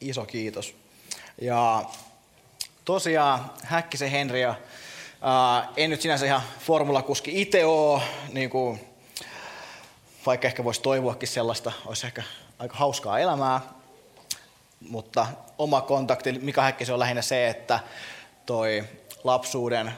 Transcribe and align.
Iso 0.00 0.24
kiitos. 0.24 0.74
Ja 1.40 1.84
tosiaan 2.84 3.50
Häkkisen 3.64 4.10
Henri 4.10 4.40
ja 4.40 4.54
ää, 5.22 5.68
en 5.76 5.90
nyt 5.90 6.00
sinänsä 6.00 6.26
ihan 6.26 6.42
formulakuski 6.60 7.42
itse 7.42 7.64
ole, 7.64 8.02
niin 8.32 8.50
kuin, 8.50 8.80
vaikka 10.26 10.46
ehkä 10.46 10.64
voisi 10.64 10.82
toivoakin 10.82 11.28
sellaista, 11.28 11.72
olisi 11.86 12.06
ehkä 12.06 12.22
aika 12.58 12.76
hauskaa 12.76 13.18
elämää, 13.18 13.60
mutta 14.88 15.26
oma 15.58 15.80
kontakti 15.80 16.32
Mika 16.32 16.62
Häkkisen 16.62 16.92
on 16.92 16.98
lähinnä 16.98 17.22
se, 17.22 17.48
että 17.48 17.80
toi 18.46 18.84
lapsuuden 19.24 19.92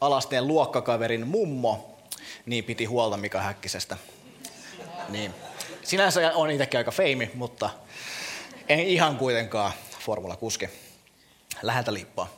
alasteen 0.00 0.46
luokkakaverin 0.46 1.26
mummo 1.26 1.98
niin 2.46 2.64
piti 2.64 2.84
huolta 2.84 3.16
Mika 3.16 3.40
Häkkisestä. 3.40 3.96
Niin. 5.08 5.34
Sinänsä 5.82 6.32
on 6.34 6.50
itsekin 6.50 6.78
aika 6.78 6.90
feimi, 6.90 7.30
mutta 7.34 7.70
en 8.72 8.80
ihan 8.80 9.16
kuitenkaan 9.16 9.72
formulakuski. 9.98 10.68
Läheltä 11.62 11.94
liippaa. 11.94 12.28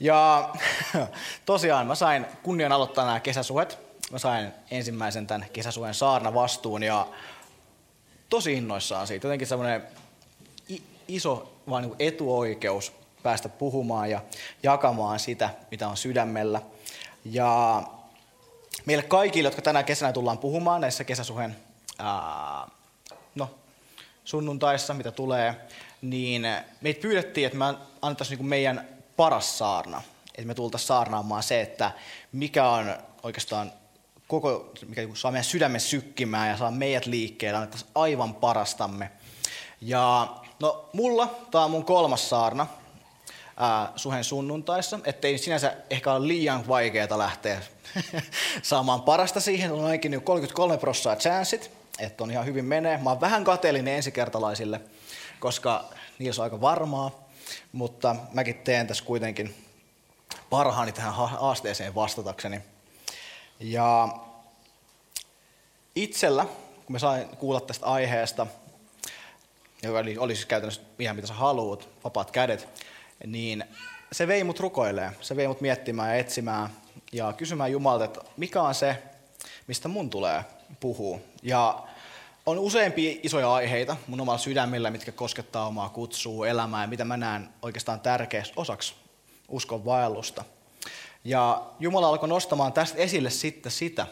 Ja 0.00 0.50
tosiaan 1.46 1.86
mä 1.86 1.94
sain 1.94 2.26
kunnian 2.42 2.72
aloittaa 2.72 3.06
nämä 3.06 3.20
kesäsuhet. 3.20 3.78
Mä 4.10 4.18
sain 4.18 4.52
ensimmäisen 4.70 5.26
tämän 5.26 5.46
kesäsuhen 5.52 5.94
saarna 5.94 6.34
vastuun 6.34 6.82
ja 6.82 7.06
tosi 8.28 8.52
innoissaan 8.52 9.06
siitä. 9.06 9.26
Jotenkin 9.26 9.48
semmoinen 9.48 9.82
iso 11.08 11.52
vaan 11.70 11.82
niin 11.82 11.96
etuoikeus 11.98 12.92
päästä 13.22 13.48
puhumaan 13.48 14.10
ja 14.10 14.20
jakamaan 14.62 15.18
sitä, 15.18 15.50
mitä 15.70 15.88
on 15.88 15.96
sydämellä. 15.96 16.62
Ja 17.24 17.82
meille 18.86 19.02
kaikille, 19.02 19.46
jotka 19.46 19.62
tänä 19.62 19.82
kesänä 19.82 20.12
tullaan 20.12 20.38
puhumaan 20.38 20.80
näissä 20.80 21.04
kesäsuhen 21.04 21.56
ää, 21.98 22.66
sunnuntaissa, 24.28 24.94
mitä 24.94 25.10
tulee, 25.10 25.56
niin 26.02 26.46
meitä 26.80 27.00
pyydettiin, 27.00 27.46
että 27.46 27.58
me 27.58 27.64
annettaisiin 28.02 28.38
niin 28.38 28.48
meidän 28.48 28.88
paras 29.16 29.58
saarna. 29.58 30.02
Että 30.34 30.46
me 30.46 30.54
tultaisiin 30.54 30.86
saarnaamaan 30.86 31.42
se, 31.42 31.60
että 31.60 31.90
mikä 32.32 32.68
on 32.68 32.96
oikeastaan 33.22 33.72
koko, 34.26 34.72
mikä 34.86 35.00
niinku 35.00 35.16
saa 35.16 35.30
meidän 35.30 35.44
sydämen 35.44 35.80
sykkimään 35.80 36.48
ja 36.48 36.56
saa 36.56 36.70
meidät 36.70 37.06
liikkeelle, 37.06 37.56
annettaisiin 37.56 37.90
aivan 37.94 38.34
parastamme. 38.34 39.10
Ja 39.80 40.28
no 40.60 40.88
mulla, 40.92 41.34
tämä 41.50 41.64
on 41.64 41.70
mun 41.70 41.84
kolmas 41.84 42.30
saarna, 42.30 42.66
ää, 43.56 43.92
suhen 43.96 44.24
sunnuntaissa, 44.24 45.00
ettei 45.04 45.38
sinänsä 45.38 45.76
ehkä 45.90 46.12
ole 46.12 46.28
liian 46.28 46.68
vaikeaa 46.68 47.18
lähteä 47.18 47.60
saamaan 48.62 49.02
parasta 49.02 49.40
siihen. 49.40 49.72
On 49.72 49.84
ainakin 49.84 50.22
33 50.22 50.78
prosenttia 50.78 51.16
chanssit, 51.16 51.77
että 51.98 52.24
on 52.24 52.30
ihan 52.30 52.46
hyvin 52.46 52.64
menee. 52.64 52.98
Mä 52.98 53.10
oon 53.10 53.20
vähän 53.20 53.44
kateellinen 53.44 53.94
ensikertalaisille, 53.94 54.80
koska 55.40 55.84
niissä 56.18 56.42
on 56.42 56.44
aika 56.44 56.60
varmaa, 56.60 57.28
mutta 57.72 58.16
mäkin 58.32 58.54
teen 58.54 58.86
tässä 58.86 59.04
kuitenkin 59.04 59.54
parhaani 60.50 60.92
tähän 60.92 61.14
haasteeseen 61.14 61.94
vastatakseni. 61.94 62.60
Ja 63.60 64.08
itsellä, 65.94 66.44
kun 66.86 66.92
mä 66.92 66.98
sain 66.98 67.28
kuulla 67.28 67.60
tästä 67.60 67.86
aiheesta, 67.86 68.46
joka 69.82 69.98
oli, 69.98 70.34
siis 70.34 70.46
käytännössä 70.46 70.82
ihan 70.98 71.16
mitä 71.16 71.28
sä 71.28 71.34
haluat, 71.34 71.88
vapaat 72.04 72.30
kädet, 72.30 72.68
niin 73.26 73.64
se 74.12 74.28
vei 74.28 74.44
mut 74.44 74.60
rukoilee. 74.60 75.12
Se 75.20 75.36
vei 75.36 75.48
mut 75.48 75.60
miettimään 75.60 76.08
ja 76.08 76.14
etsimään 76.14 76.70
ja 77.12 77.32
kysymään 77.32 77.72
Jumalta, 77.72 78.04
että 78.04 78.20
mikä 78.36 78.62
on 78.62 78.74
se, 78.74 79.02
mistä 79.66 79.88
mun 79.88 80.10
tulee 80.10 80.44
puhua. 80.80 81.18
Ja 81.42 81.87
on 82.48 82.58
useampia 82.58 83.18
isoja 83.22 83.54
aiheita 83.54 83.96
mun 84.06 84.20
omalla 84.20 84.38
sydämellä, 84.38 84.90
mitkä 84.90 85.12
koskettaa 85.12 85.66
omaa 85.66 85.88
kutsua, 85.88 86.48
elämää 86.48 86.84
ja 86.84 86.88
mitä 86.88 87.04
mä 87.04 87.16
näen 87.16 87.48
oikeastaan 87.62 88.00
tärkeäksi 88.00 88.52
osaksi 88.56 88.94
uskon 89.48 89.84
vaellusta. 89.84 90.44
Ja 91.24 91.62
Jumala 91.80 92.08
alkoi 92.08 92.28
nostamaan 92.28 92.72
tästä 92.72 92.98
esille 92.98 93.30
sitten 93.30 93.72
sitä, 93.72 94.06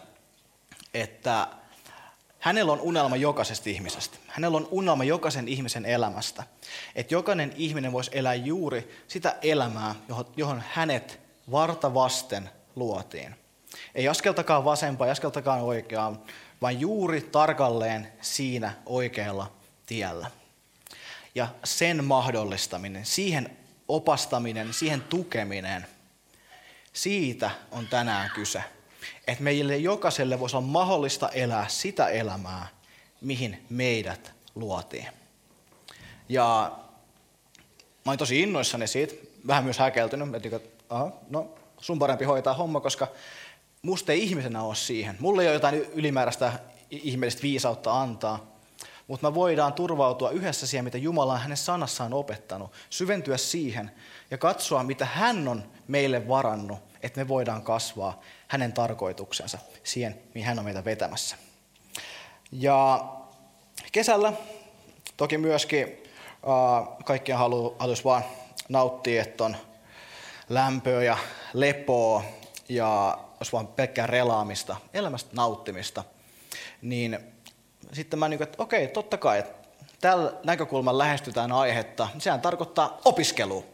että 0.95 1.47
hänellä 2.39 2.73
on 2.73 2.81
unelma 2.81 3.17
jokaisesta 3.17 3.71
ihmisestä. 3.71 4.19
Hänellä 4.27 4.57
on 4.57 4.69
unelma 4.71 5.05
jokaisen 5.05 5.49
ihmisen 5.49 5.85
elämästä. 5.85 6.43
Että 6.95 7.15
jokainen 7.15 7.53
ihminen 7.57 7.93
voisi 7.93 8.11
elää 8.15 8.35
juuri 8.35 9.05
sitä 9.09 9.37
elämää, 9.43 9.95
johon 10.37 10.63
hänet 10.69 11.21
varta 11.51 11.95
vasten 11.95 12.51
luotiin. 12.75 13.35
Ei 13.95 14.09
askeltakaan 14.09 14.65
vasempaan, 14.65 15.09
ei 15.09 15.13
askeltakaan 15.13 15.61
oikeaan, 15.61 16.19
vaan 16.63 16.81
juuri 16.81 17.21
tarkalleen 17.21 18.13
siinä 18.21 18.73
oikealla 18.87 19.53
tiellä. 19.87 20.31
Ja 21.35 21.49
sen 21.65 22.05
mahdollistaminen, 22.05 23.07
siihen 23.07 23.57
opastaminen, 23.89 24.73
siihen 24.73 25.01
tukeminen, 25.01 25.87
siitä 26.93 27.51
on 27.71 27.89
tänään 27.89 28.31
kyse. 28.35 28.63
Että 29.27 29.45
meille 29.45 29.77
jokaiselle 29.77 30.41
voisi 30.41 30.57
olla 30.57 30.67
mahdollista 30.67 31.29
elää 31.29 31.69
sitä 31.69 32.09
elämää, 32.09 32.69
mihin 33.21 33.67
meidät 33.71 34.33
luotiin. 34.55 35.09
Ja 36.29 36.73
mä 38.05 38.11
olin 38.11 38.19
tosi 38.19 38.41
innoissani 38.41 38.87
siitä, 38.87 39.15
vähän 39.47 39.65
myös 39.65 39.79
häkeltynyt, 39.79 40.35
että 40.35 40.61
no 41.31 41.55
sun 41.81 41.99
parempi 41.99 42.25
hoitaa 42.25 42.55
homma, 42.55 42.81
koska 42.81 43.09
musta 43.87 44.13
ei 44.13 44.23
ihmisenä 44.23 44.63
ole 44.63 44.75
siihen. 44.75 45.17
Mulla 45.21 45.43
ei 45.43 45.49
ole 45.49 45.55
jotain 45.55 45.75
ylimääräistä 45.75 46.53
ihmeellistä 46.91 47.43
viisautta 47.43 48.01
antaa, 48.01 48.47
mutta 49.07 49.31
me 49.31 49.35
voidaan 49.35 49.73
turvautua 49.73 50.31
yhdessä 50.31 50.67
siihen, 50.67 50.85
mitä 50.85 50.99
Jumala 50.99 51.33
on 51.33 51.41
hänen 51.41 51.57
sanassaan 51.57 52.15
opettanut, 52.15 52.73
syventyä 52.91 53.37
siihen 53.37 53.91
ja 54.31 54.39
katsoa, 54.39 54.83
mitä 54.83 55.05
hän 55.05 55.49
on 55.49 55.63
meille 55.89 56.29
varannut, 56.29 56.79
että 57.03 57.21
me 57.21 57.29
voidaan 57.29 57.63
kasvaa 57.63 58.21
hänen 58.49 58.73
tarkoituksensa 58.73 59.59
siihen, 59.85 60.23
mihin 60.35 60.47
hän 60.47 60.59
on 60.59 60.65
meitä 60.65 60.85
vetämässä. 60.85 61.37
Ja 62.53 63.05
kesällä 63.93 64.33
toki 65.17 65.39
myöskin 65.39 65.87
äh, 65.89 67.05
kaikkien 67.05 67.39
haluaisi 67.39 68.05
vaan 68.05 68.25
nauttia, 68.69 69.23
että 69.23 69.45
on 69.45 69.57
lämpöä 70.49 71.03
ja 71.03 71.19
lepoa 71.53 72.25
ja 72.69 73.19
olisi 73.41 73.53
vaan 73.53 73.67
pelkkää 73.67 74.07
relaamista, 74.07 74.77
elämästä 74.95 75.31
nauttimista, 75.33 76.05
niin 76.83 77.19
sitten 77.93 78.19
mä 78.19 78.29
niin 78.29 78.39
kuin, 78.39 78.49
että 78.49 78.63
okei, 78.63 78.89
totta 78.89 79.17
kai, 79.17 79.39
että 79.39 79.69
tällä 80.01 80.33
näkökulmalla 80.45 80.99
lähestytään 80.99 81.53
aihetta, 81.53 82.09
sehän 82.19 82.41
tarkoittaa 82.41 83.01
opiskelua. 83.05 83.65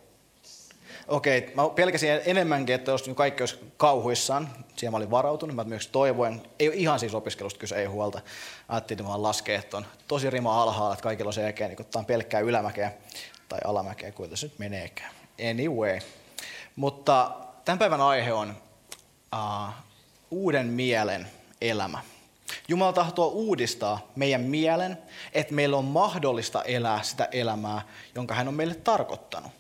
Okei, 1.08 1.52
mä 1.54 1.68
pelkäsin 1.68 2.10
enemmänkin, 2.24 2.74
että 2.74 2.90
jos 2.90 3.10
kaikki 3.14 3.42
olisi 3.42 3.72
kauhuissaan, 3.76 4.48
siihen 4.76 4.92
mä 4.92 4.96
olin 4.96 5.10
varautunut, 5.10 5.56
mä 5.56 5.64
myös 5.64 5.86
toivoin, 5.86 6.42
ei 6.58 6.68
ole 6.68 6.76
ihan 6.76 6.98
siis 6.98 7.14
opiskelusta 7.14 7.60
kyse, 7.60 7.76
ei 7.76 7.86
huolta. 7.86 8.20
Ajattelin, 8.68 9.00
että 9.00 9.12
mä 9.12 9.22
laskee, 9.22 9.56
että 9.56 9.76
on 9.76 9.86
tosi 10.08 10.30
rima 10.30 10.62
alhaalla, 10.62 10.94
että 10.94 11.02
kaikilla 11.02 11.28
on 11.28 11.32
sen 11.32 11.42
jälkeen, 11.42 11.70
niin 11.70 11.86
on 11.94 12.04
pelkkää 12.04 12.40
ylämäkeä 12.40 12.92
tai 13.48 13.58
alamäkeä, 13.64 14.12
kuinka 14.12 14.36
se 14.36 14.46
nyt 14.46 14.58
meneekään. 14.58 15.10
Anyway. 15.50 15.98
Mutta 16.76 17.30
tämän 17.64 17.78
päivän 17.78 18.00
aihe 18.00 18.32
on 18.32 18.56
uh, 19.36 19.74
uuden 20.30 20.66
mielen 20.66 21.28
elämä. 21.60 21.98
Jumala 22.68 22.92
tahtoo 22.92 23.28
uudistaa 23.28 24.00
meidän 24.16 24.40
mielen, 24.40 24.98
että 25.32 25.54
meillä 25.54 25.76
on 25.76 25.84
mahdollista 25.84 26.62
elää 26.62 27.02
sitä 27.02 27.28
elämää, 27.32 27.82
jonka 28.14 28.34
hän 28.34 28.48
on 28.48 28.54
meille 28.54 28.74
tarkoittanut. 28.74 29.52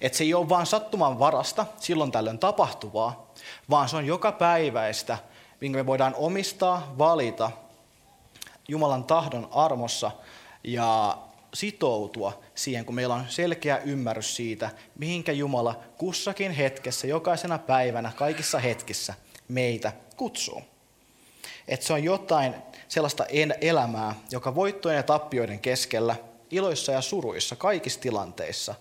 Että 0.00 0.18
se 0.18 0.24
ei 0.24 0.34
ole 0.34 0.48
vain 0.48 0.66
sattuman 0.66 1.18
varasta, 1.18 1.66
silloin 1.78 2.12
tällöin 2.12 2.38
tapahtuvaa, 2.38 3.32
vaan 3.70 3.88
se 3.88 3.96
on 3.96 4.06
joka 4.06 4.32
päiväistä, 4.32 5.18
minkä 5.60 5.78
me 5.78 5.86
voidaan 5.86 6.14
omistaa, 6.18 6.94
valita 6.98 7.50
Jumalan 8.68 9.04
tahdon 9.04 9.48
armossa 9.52 10.10
ja 10.64 11.18
sitoutua 11.54 12.40
siihen, 12.54 12.84
kun 12.84 12.94
meillä 12.94 13.14
on 13.14 13.24
selkeä 13.28 13.78
ymmärrys 13.78 14.36
siitä, 14.36 14.70
mihinkä 14.98 15.32
Jumala 15.32 15.80
kussakin 15.98 16.52
hetkessä, 16.52 17.06
jokaisena 17.06 17.58
päivänä, 17.58 18.12
kaikissa 18.16 18.58
hetkissä 18.58 19.14
meitä 19.48 19.92
kutsuu. 20.16 20.62
Että 21.68 21.86
se 21.86 21.92
on 21.92 22.04
jotain 22.04 22.54
sellaista 22.88 23.26
elämää, 23.60 24.14
joka 24.30 24.54
voittojen 24.54 24.96
ja 24.96 25.02
tappioiden 25.02 25.60
keskellä, 25.60 26.16
iloissa 26.50 26.92
ja 26.92 27.00
suruissa, 27.00 27.56
kaikissa 27.56 28.00
tilanteissa, 28.00 28.74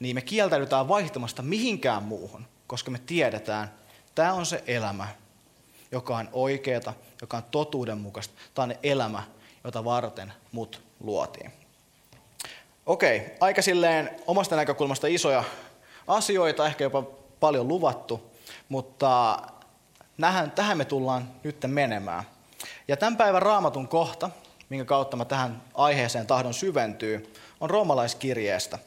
niin 0.00 0.16
me 0.16 0.22
kieltäydytään 0.22 0.88
vaihtamasta 0.88 1.42
mihinkään 1.42 2.02
muuhun, 2.02 2.46
koska 2.66 2.90
me 2.90 3.00
tiedetään, 3.06 3.64
että 3.98 4.12
tämä 4.14 4.32
on 4.32 4.46
se 4.46 4.64
elämä, 4.66 5.08
joka 5.92 6.16
on 6.16 6.28
oikeata, 6.32 6.92
joka 7.20 7.36
on 7.36 7.42
totuudenmukaista. 7.50 8.34
Tämä 8.54 8.64
on 8.64 8.74
elämä, 8.82 9.22
jota 9.64 9.84
varten 9.84 10.32
mut 10.52 10.82
luotiin. 11.00 11.65
Okei, 12.86 13.22
aika 13.40 13.62
silleen 13.62 14.10
omasta 14.26 14.56
näkökulmasta 14.56 15.06
isoja 15.06 15.44
asioita, 16.06 16.66
ehkä 16.66 16.84
jopa 16.84 17.02
paljon 17.40 17.68
luvattu, 17.68 18.32
mutta 18.68 19.38
nähän, 20.18 20.50
tähän 20.50 20.78
me 20.78 20.84
tullaan 20.84 21.30
nyt 21.42 21.56
menemään. 21.66 22.24
Ja 22.88 22.96
tämän 22.96 23.16
päivän 23.16 23.42
raamatun 23.42 23.88
kohta, 23.88 24.30
minkä 24.68 24.84
kautta 24.84 25.16
mä 25.16 25.24
tähän 25.24 25.62
aiheeseen 25.74 26.26
tahdon 26.26 26.54
syventyy, 26.54 27.34
on 27.60 27.70
roomalaiskirjeestä, 27.70 28.78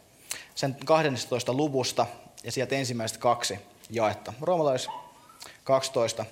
sen 0.55 0.77
12. 0.85 1.53
luvusta 1.53 2.05
ja 2.43 2.51
sieltä 2.51 2.75
ensimmäiset 2.75 3.17
kaksi 3.17 3.59
jaetta. 3.89 4.33
Roomalais 4.41 4.87
12, 5.63 6.25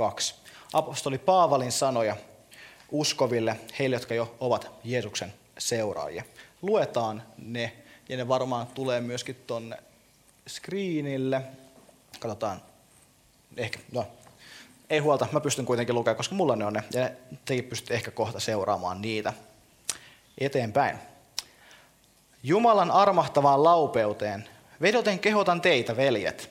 1-2. 0.00 0.34
Apostoli 0.72 1.18
Paavalin 1.18 1.72
sanoja 1.72 2.16
uskoville, 2.90 3.56
heille, 3.78 3.96
jotka 3.96 4.14
jo 4.14 4.34
ovat 4.40 4.70
Jeesuksen 4.84 5.32
seuraajia. 5.58 6.24
Luetaan 6.62 7.22
ne, 7.38 7.72
ja 8.08 8.16
ne 8.16 8.28
varmaan 8.28 8.66
tulee 8.66 9.00
myöskin 9.00 9.36
tuonne 9.46 9.76
screenille. 10.48 11.42
Katsotaan, 12.20 12.62
ehkä, 13.56 13.78
no, 13.92 14.06
ei 14.90 14.98
huolta, 14.98 15.28
mä 15.32 15.40
pystyn 15.40 15.66
kuitenkin 15.66 15.94
lukemaan, 15.94 16.16
koska 16.16 16.34
mulla 16.34 16.56
ne 16.56 16.64
on 16.64 16.72
ne, 16.72 16.84
ja 16.92 17.10
tekin 17.44 17.64
pystytte 17.64 17.94
ehkä 17.94 18.10
kohta 18.10 18.40
seuraamaan 18.40 19.00
niitä 19.02 19.32
eteenpäin. 20.38 20.98
Jumalan 22.42 22.90
armahtavaan 22.90 23.64
laupeuteen 23.64 24.48
vedoten 24.80 25.18
kehotan 25.18 25.60
teitä, 25.60 25.96
veljet. 25.96 26.50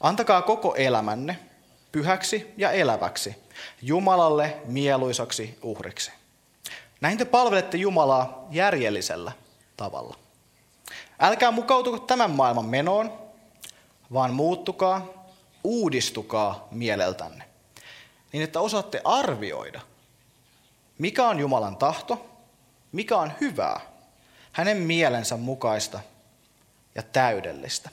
Antakaa 0.00 0.42
koko 0.42 0.74
elämänne 0.74 1.38
pyhäksi 1.92 2.46
ja 2.56 2.70
eläväksi, 2.70 3.36
Jumalalle 3.82 4.56
mieluisaksi 4.64 5.58
uhriksi. 5.62 6.12
Näin 7.00 7.18
te 7.18 7.24
palvelette 7.24 7.76
Jumalaa 7.76 8.46
järjellisellä 8.50 9.32
tavalla. 9.76 10.16
Älkää 11.20 11.50
mukautuko 11.50 11.98
tämän 11.98 12.30
maailman 12.30 12.64
menoon, 12.64 13.12
vaan 14.12 14.34
muuttukaa, 14.34 15.06
uudistukaa 15.64 16.68
mieleltänne, 16.70 17.44
niin 18.32 18.44
että 18.44 18.60
osaatte 18.60 19.00
arvioida, 19.04 19.80
mikä 20.98 21.28
on 21.28 21.38
Jumalan 21.38 21.76
tahto, 21.76 22.26
mikä 22.92 23.16
on 23.16 23.32
hyvää, 23.40 23.80
hänen 24.52 24.76
mielensä 24.76 25.36
mukaista 25.36 26.00
ja 26.94 27.02
täydellistä. 27.02 27.90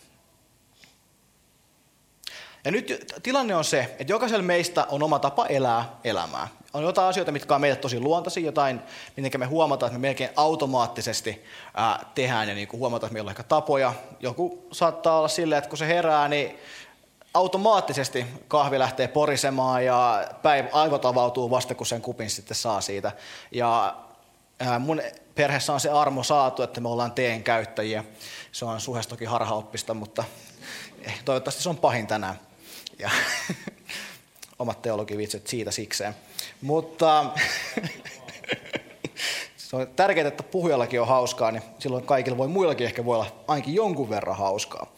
Ja 2.65 2.71
nyt 2.71 3.15
tilanne 3.23 3.55
on 3.55 3.63
se, 3.63 3.95
että 3.99 4.13
jokaisella 4.13 4.43
meistä 4.43 4.85
on 4.89 5.03
oma 5.03 5.19
tapa 5.19 5.45
elää 5.45 5.95
elämää. 6.03 6.47
On 6.73 6.83
jotain 6.83 7.09
asioita, 7.09 7.31
mitkä 7.31 7.55
on 7.55 7.61
meille 7.61 7.77
tosi 7.77 7.99
luontaisia, 7.99 8.45
jotain, 8.45 8.81
miten 9.17 9.39
me 9.39 9.45
huomataan, 9.45 9.87
että 9.89 9.99
me 9.99 10.07
melkein 10.07 10.29
automaattisesti 10.35 11.43
ää, 11.73 12.05
tehdään 12.15 12.49
ja 12.49 12.55
niin 12.55 12.67
kuin 12.67 12.79
huomataan, 12.79 13.07
että 13.07 13.13
meillä 13.13 13.27
on 13.27 13.31
ehkä 13.31 13.43
tapoja. 13.43 13.93
Joku 14.19 14.67
saattaa 14.71 15.17
olla 15.17 15.27
silleen, 15.27 15.57
että 15.57 15.69
kun 15.69 15.77
se 15.77 15.87
herää, 15.87 16.27
niin 16.27 16.59
automaattisesti 17.33 18.25
kahvi 18.47 18.79
lähtee 18.79 19.07
porisemaan 19.07 19.85
ja 19.85 20.27
päivä, 20.41 20.69
aivot 20.71 21.05
avautuu 21.05 21.49
vasta, 21.49 21.75
kun 21.75 21.85
sen 21.85 22.01
kupin 22.01 22.29
sitten 22.29 22.57
saa 22.57 22.81
siitä. 22.81 23.11
Ja 23.51 23.95
ää, 24.59 24.79
mun 24.79 25.01
perheessä 25.35 25.73
on 25.73 25.79
se 25.79 25.89
armo 25.89 26.23
saatu, 26.23 26.63
että 26.63 26.81
me 26.81 26.89
ollaan 26.89 27.11
teen 27.11 27.43
käyttäjiä. 27.43 28.03
Se 28.51 28.65
on 28.65 28.81
suhes 28.81 29.07
toki 29.07 29.25
harhaoppista, 29.25 29.93
mutta 29.93 30.23
eh, 31.01 31.21
toivottavasti 31.25 31.63
se 31.63 31.69
on 31.69 31.77
pahin 31.77 32.07
tänään. 32.07 32.39
Ja 32.99 33.09
omat 34.59 34.81
teologivitset 34.81 35.47
siitä 35.47 35.71
sikseen. 35.71 36.15
Mutta 36.61 37.25
se 39.57 39.75
on 39.75 39.87
tärkeää, 39.95 40.27
että 40.27 40.43
puhujallakin 40.43 41.01
on 41.01 41.07
hauskaa, 41.07 41.51
niin 41.51 41.63
silloin 41.79 42.05
kaikilla 42.05 42.37
voi 42.37 42.47
muillakin 42.47 42.85
ehkä 42.85 43.05
voi 43.05 43.15
olla 43.15 43.43
ainakin 43.47 43.75
jonkun 43.75 44.09
verran 44.09 44.37
hauskaa. 44.37 44.95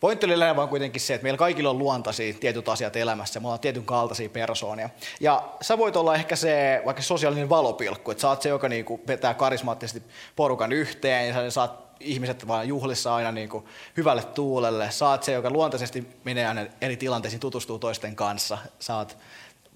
Pointti 0.00 0.26
oli 0.26 0.56
vaan 0.56 0.68
kuitenkin 0.68 1.00
se, 1.00 1.14
että 1.14 1.22
meillä 1.22 1.38
kaikilla 1.38 1.70
on 1.70 1.78
luontaisia 1.78 2.34
tietyt 2.34 2.68
asiat 2.68 2.96
elämässä, 2.96 3.40
me 3.40 3.46
ollaan 3.46 3.60
tietyn 3.60 3.84
kaltaisia 3.84 4.28
persoonia. 4.28 4.90
Ja 5.20 5.48
sä 5.60 5.78
voit 5.78 5.96
olla 5.96 6.14
ehkä 6.14 6.36
se 6.36 6.82
vaikka 6.84 7.02
sosiaalinen 7.02 7.48
valopilkku, 7.48 8.10
että 8.10 8.20
sä 8.20 8.28
oot 8.28 8.42
se, 8.42 8.48
joka 8.48 8.68
niinku 8.68 9.00
vetää 9.06 9.34
karismaattisesti 9.34 10.02
porukan 10.36 10.72
yhteen 10.72 11.28
ja 11.28 11.34
sä 11.34 11.50
saat 11.50 11.89
ihmiset 12.00 12.48
vaan 12.48 12.68
juhlissa 12.68 13.14
aina 13.14 13.32
niin 13.32 13.48
kuin 13.48 13.64
hyvälle 13.96 14.24
tuulelle. 14.24 14.90
Saat 14.90 15.22
se, 15.22 15.32
joka 15.32 15.50
luontaisesti 15.50 16.06
menee 16.24 16.46
aina 16.46 16.66
eri 16.80 16.96
tilanteisiin, 16.96 17.40
tutustuu 17.40 17.78
toisten 17.78 18.16
kanssa. 18.16 18.58
Saat 18.78 19.16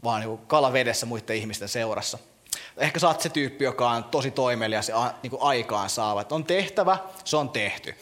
vaan 0.05 0.21
niin 0.21 0.39
kala 0.39 0.73
vedessä 0.73 1.07
muiden 1.07 1.37
ihmisten 1.37 1.69
seurassa. 1.69 2.19
Ehkä 2.77 2.99
saat 2.99 3.21
se 3.21 3.29
tyyppi, 3.29 3.65
joka 3.65 3.91
on 3.91 4.05
tosi 4.05 4.31
toimelias 4.31 4.89
ja 4.89 5.15
niin 5.23 5.33
aikaan 5.41 5.91
saava. 5.91 6.25
On 6.31 6.45
tehtävä, 6.45 6.99
se 7.25 7.37
on 7.37 7.49
tehty. 7.49 7.95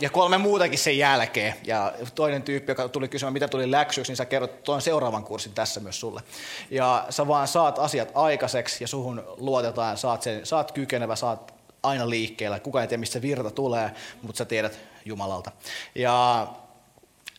Ja 0.00 0.10
kolme 0.10 0.38
muutakin 0.38 0.78
sen 0.78 0.98
jälkeen. 0.98 1.54
Ja 1.64 1.92
toinen 2.14 2.42
tyyppi, 2.42 2.70
joka 2.70 2.88
tuli 2.88 3.08
kysymään, 3.08 3.32
mitä 3.32 3.48
tuli 3.48 3.70
läksyksi, 3.70 4.10
niin 4.10 4.16
sä 4.16 4.24
kerrot 4.24 4.62
tuon 4.62 4.82
seuraavan 4.82 5.24
kurssin 5.24 5.52
tässä 5.52 5.80
myös 5.80 6.00
sulle. 6.00 6.22
Ja 6.70 7.06
sä 7.10 7.28
vaan 7.28 7.48
saat 7.48 7.78
asiat 7.78 8.12
aikaiseksi 8.14 8.84
ja 8.84 8.88
suhun 8.88 9.22
luotetaan, 9.36 9.96
saat, 9.96 10.22
sen, 10.22 10.46
saat 10.46 10.72
kykenevä, 10.72 11.16
saat 11.16 11.57
aina 11.82 12.10
liikkeellä. 12.10 12.60
Kuka 12.60 12.80
ei 12.80 12.88
tiedä, 12.88 13.00
mistä 13.00 13.22
virta 13.22 13.50
tulee, 13.50 13.90
mutta 14.22 14.38
sä 14.38 14.44
tiedät 14.44 14.78
Jumalalta. 15.04 15.52
Ja 15.94 16.46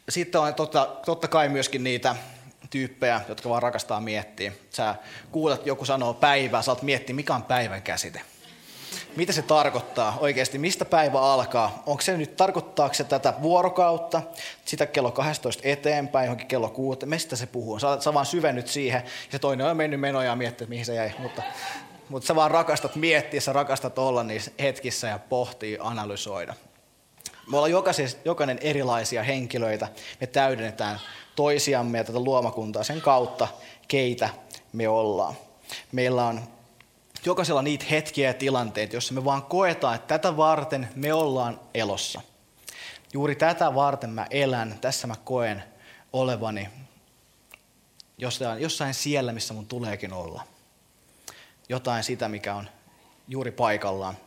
sitten 0.10 0.42
on 0.42 0.54
totta, 0.54 0.96
totta 1.06 1.28
kai 1.28 1.50
myöskin 1.50 1.84
niitä 1.84 2.16
tyyppejä, 2.70 3.22
jotka 3.28 3.50
vaan 3.50 3.64
rakastaa 3.64 4.02
miettiä. 4.02 4.52
Sä 4.70 4.96
kuulet, 5.32 5.66
joku 5.66 5.86
sanoo 5.86 6.14
päivää, 6.14 6.62
sä 6.62 6.76
miettiä, 6.82 7.16
mikä 7.16 7.36
on 7.36 7.44
päivän 7.44 7.82
käsite. 7.82 8.22
Mitä 9.16 9.34
se 9.34 9.42
tarkoittaa 9.42 10.18
oikeasti? 10.20 10.58
Mistä 10.58 10.86
päivä 10.86 11.22
alkaa? 11.22 11.84
Onko 11.86 12.02
se 12.02 12.18
nyt, 12.18 12.36
tarkoittaako 12.36 12.94
se 12.94 13.04
tätä 13.04 13.34
vuorokautta, 13.42 14.22
sitä 14.66 14.86
kello 14.86 15.12
12 15.12 15.62
eteenpäin, 15.66 16.26
johonkin 16.26 16.48
kello 16.48 16.70
6? 16.70 17.06
Mistä 17.06 17.36
se 17.36 17.46
puhuu? 17.46 17.80
Sä, 17.80 17.98
sä 18.00 18.14
vaan 18.14 18.26
syvennyt 18.26 18.68
siihen, 18.68 19.02
ja 19.06 19.32
se 19.32 19.40
toinen 19.40 19.68
on 19.68 19.78
mennyt 19.78 20.00
menoja 20.00 20.30
ja 20.30 20.68
mihin 20.68 20.86
se 20.86 20.96
jäi. 20.96 21.12
Mutta, 21.20 21.44
mutta 22.10 22.28
sä 22.28 22.36
vaan 22.36 22.52
rakastat 22.52 22.96
miettiä, 22.96 23.42
sä 23.42 23.54
rakastat 23.54 24.00
olla 24.00 24.24
niissä 24.24 24.52
hetkissä 24.60 25.08
ja 25.08 25.20
pohtia, 25.20 25.84
analysoida. 25.84 26.54
Me 27.52 27.58
ollaan 27.58 27.84
jokainen 28.26 28.60
erilaisia 28.62 29.24
henkilöitä, 29.24 29.88
me 30.22 30.28
täydennetään 30.28 31.00
toisiamme 31.36 31.98
ja 31.98 32.04
tätä 32.04 32.20
luomakuntaa 32.20 32.84
sen 32.84 33.02
kautta, 33.02 33.48
keitä 33.88 34.30
me 34.74 34.88
ollaan. 34.88 35.34
Meillä 35.92 36.26
on 36.26 36.42
jokaisella 37.26 37.62
niitä 37.62 37.86
hetkiä 37.92 38.30
ja 38.30 38.34
tilanteita, 38.34 38.96
joissa 38.96 39.14
me 39.14 39.26
vaan 39.26 39.44
koetaan, 39.44 39.96
että 39.96 40.08
tätä 40.08 40.38
varten 40.38 40.90
me 40.96 41.14
ollaan 41.14 41.60
elossa. 41.74 42.22
Juuri 43.14 43.36
tätä 43.36 43.76
varten 43.76 44.10
mä 44.10 44.28
elän, 44.30 44.78
tässä 44.82 45.08
mä 45.08 45.16
koen 45.24 45.64
olevani 46.14 46.70
jossain, 48.18 48.62
jossain 48.62 48.94
siellä, 48.94 49.32
missä 49.32 49.54
mun 49.54 49.68
tuleekin 49.68 50.14
olla. 50.14 50.44
Jotain 51.70 52.04
sitä, 52.04 52.30
mikä 52.30 52.56
on 52.56 52.70
juuri 53.28 53.52
paikallaan. 53.52 54.18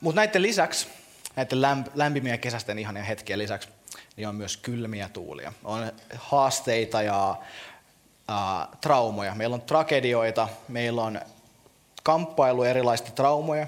Mutta 0.00 0.20
näiden 0.20 0.42
lisäksi, 0.42 0.88
näiden 1.36 1.62
lämpimiä 1.94 2.38
kesästen 2.38 2.78
ihania 2.78 3.02
hetkiä 3.02 3.38
lisäksi, 3.38 3.68
niin 4.16 4.28
on 4.28 4.34
myös 4.34 4.56
kylmiä 4.56 5.08
tuulia. 5.08 5.52
On 5.64 5.92
haasteita 6.16 7.02
ja 7.02 7.30
ä, 8.30 8.66
traumoja. 8.80 9.34
Meillä 9.34 9.54
on 9.54 9.62
tragedioita, 9.62 10.48
meillä 10.68 11.02
on 11.02 11.20
kamppailu 12.02 12.62
erilaista 12.62 13.10
traumoja, 13.10 13.66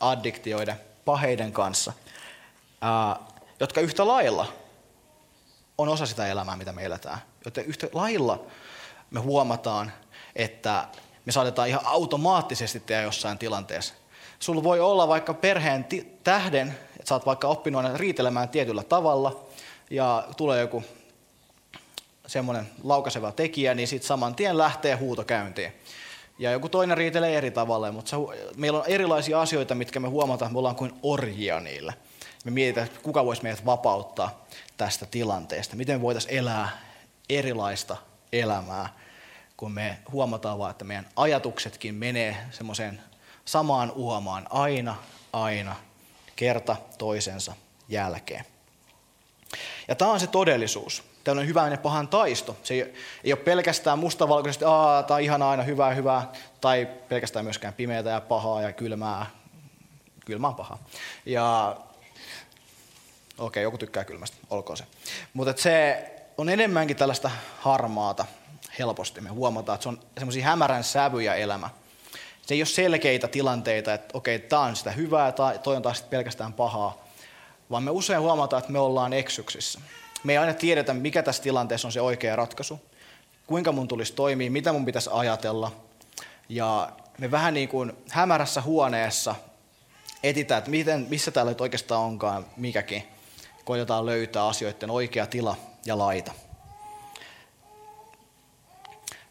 addiktioiden, 0.00 0.80
paheiden 1.04 1.52
kanssa, 1.52 1.92
ä, 2.84 3.16
jotka 3.60 3.80
yhtä 3.80 4.06
lailla 4.06 4.52
on 5.78 5.88
osa 5.88 6.06
sitä 6.06 6.26
elämää, 6.26 6.56
mitä 6.56 6.72
me 6.72 6.84
eletään. 6.84 7.18
Joten 7.44 7.64
yhtä 7.64 7.88
lailla 7.92 8.46
me 9.10 9.20
huomataan, 9.20 9.92
että 10.36 10.88
me 11.28 11.32
saatetaan 11.32 11.68
ihan 11.68 11.80
automaattisesti 11.84 12.80
tehdä 12.80 13.02
jossain 13.02 13.38
tilanteessa. 13.38 13.94
Sulla 14.38 14.62
voi 14.62 14.80
olla 14.80 15.08
vaikka 15.08 15.34
perheen 15.34 15.86
tähden, 16.24 16.68
että 16.68 17.08
sä 17.08 17.14
oot 17.14 17.26
vaikka 17.26 17.48
oppinut 17.48 17.84
riitelemään 17.94 18.48
tietyllä 18.48 18.82
tavalla, 18.82 19.44
ja 19.90 20.28
tulee 20.36 20.60
joku 20.60 20.84
semmoinen 22.26 22.68
laukaseva 22.84 23.32
tekijä, 23.32 23.74
niin 23.74 23.88
sitten 23.88 24.06
saman 24.06 24.34
tien 24.34 24.58
lähtee 24.58 24.94
huuto 24.94 25.24
käyntiin. 25.24 25.72
Ja 26.38 26.50
joku 26.50 26.68
toinen 26.68 26.96
riitelee 26.96 27.38
eri 27.38 27.50
tavalla, 27.50 27.92
mutta 27.92 28.10
se, 28.10 28.16
meillä 28.56 28.78
on 28.78 28.86
erilaisia 28.86 29.40
asioita, 29.40 29.74
mitkä 29.74 30.00
me 30.00 30.08
huomataan, 30.08 30.48
että 30.48 30.52
me 30.52 30.58
ollaan 30.58 30.76
kuin 30.76 30.92
orjia 31.02 31.60
niillä. 31.60 31.92
Me 32.44 32.50
mietitään, 32.50 32.86
että 32.86 33.00
kuka 33.00 33.24
voisi 33.24 33.42
meidät 33.42 33.66
vapauttaa 33.66 34.46
tästä 34.76 35.06
tilanteesta. 35.06 35.76
Miten 35.76 35.96
me 35.96 36.02
voitaisiin 36.02 36.38
elää 36.38 36.68
erilaista 37.28 37.96
elämää, 38.32 39.07
kun 39.58 39.72
me 39.72 39.98
huomataan 40.12 40.58
vaan, 40.58 40.70
että 40.70 40.84
meidän 40.84 41.06
ajatuksetkin 41.16 41.94
menee 41.94 42.36
semmoiseen 42.50 43.00
samaan 43.44 43.92
uomaan 43.94 44.46
aina, 44.50 44.96
aina, 45.32 45.76
kerta 46.36 46.76
toisensa 46.98 47.52
jälkeen. 47.88 48.44
Ja 49.88 49.94
tämä 49.94 50.10
on 50.10 50.20
se 50.20 50.26
todellisuus. 50.26 51.02
Tällainen 51.24 51.48
hyvän 51.48 51.72
ja 51.72 51.78
pahan 51.78 52.08
taisto. 52.08 52.56
Se 52.62 52.74
ei, 53.24 53.32
ole 53.32 53.42
pelkästään 53.42 53.98
mustavalkoisesti, 53.98 54.64
aa, 54.64 55.02
tai 55.02 55.24
ihan 55.24 55.42
aina 55.42 55.62
hyvää, 55.62 55.94
hyvää, 55.94 56.32
tai 56.60 56.88
pelkästään 57.08 57.44
myöskään 57.44 57.74
pimeää 57.74 58.02
ja 58.02 58.20
pahaa 58.20 58.62
ja 58.62 58.72
kylmää. 58.72 59.26
Kylmää 60.26 60.52
pahaa. 60.52 60.78
Ja 61.26 61.76
okei, 63.38 63.46
okay, 63.46 63.62
joku 63.62 63.78
tykkää 63.78 64.04
kylmästä, 64.04 64.36
olkoon 64.50 64.76
se. 64.76 64.84
Mutta 65.32 65.54
se 65.56 66.04
on 66.38 66.48
enemmänkin 66.48 66.96
tällaista 66.96 67.30
harmaata 67.60 68.26
helposti. 68.78 69.20
Me 69.20 69.28
huomataan, 69.28 69.74
että 69.74 69.82
se 69.82 69.88
on 69.88 70.00
semmoisia 70.18 70.44
hämärän 70.44 70.84
sävyjä 70.84 71.34
elämä. 71.34 71.70
Se 72.42 72.54
ei 72.54 72.60
ole 72.60 72.66
selkeitä 72.66 73.28
tilanteita, 73.28 73.94
että 73.94 74.18
okei, 74.18 74.38
tämä 74.38 74.62
on 74.62 74.76
sitä 74.76 74.90
hyvää 74.90 75.32
tai 75.32 75.58
toi 75.58 75.76
on 75.76 75.82
taas 75.82 76.02
pelkästään 76.02 76.52
pahaa, 76.52 77.04
vaan 77.70 77.82
me 77.82 77.90
usein 77.90 78.20
huomataan, 78.20 78.60
että 78.60 78.72
me 78.72 78.78
ollaan 78.78 79.12
eksyksissä. 79.12 79.80
Me 80.24 80.32
ei 80.32 80.38
aina 80.38 80.54
tiedetä, 80.54 80.94
mikä 80.94 81.22
tässä 81.22 81.42
tilanteessa 81.42 81.88
on 81.88 81.92
se 81.92 82.00
oikea 82.00 82.36
ratkaisu, 82.36 82.80
kuinka 83.46 83.72
mun 83.72 83.88
tulisi 83.88 84.12
toimia, 84.12 84.50
mitä 84.50 84.72
mun 84.72 84.84
pitäisi 84.84 85.10
ajatella. 85.12 85.72
Ja 86.48 86.92
me 87.18 87.30
vähän 87.30 87.54
niin 87.54 87.68
kuin 87.68 87.92
hämärässä 88.10 88.60
huoneessa 88.60 89.34
etitään, 90.22 90.58
että 90.58 90.70
miten, 90.70 91.06
missä 91.10 91.30
täällä 91.30 91.50
nyt 91.50 91.60
oikeastaan 91.60 92.04
onkaan 92.04 92.46
mikäkin. 92.56 93.02
Koitetaan 93.64 94.06
löytää 94.06 94.46
asioiden 94.46 94.90
oikea 94.90 95.26
tila 95.26 95.56
ja 95.84 95.98
laita. 95.98 96.32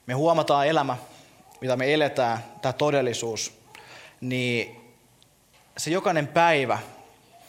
Me 0.08 0.14
huomataan 0.14 0.68
elämä, 0.68 0.98
mitä 1.62 1.76
me 1.76 1.94
eletään, 1.94 2.44
tämä 2.62 2.74
todellisuus, 2.74 3.54
niin 4.22 4.82
se 5.78 5.92
jokainen 5.92 6.28
päivä, 6.28 6.80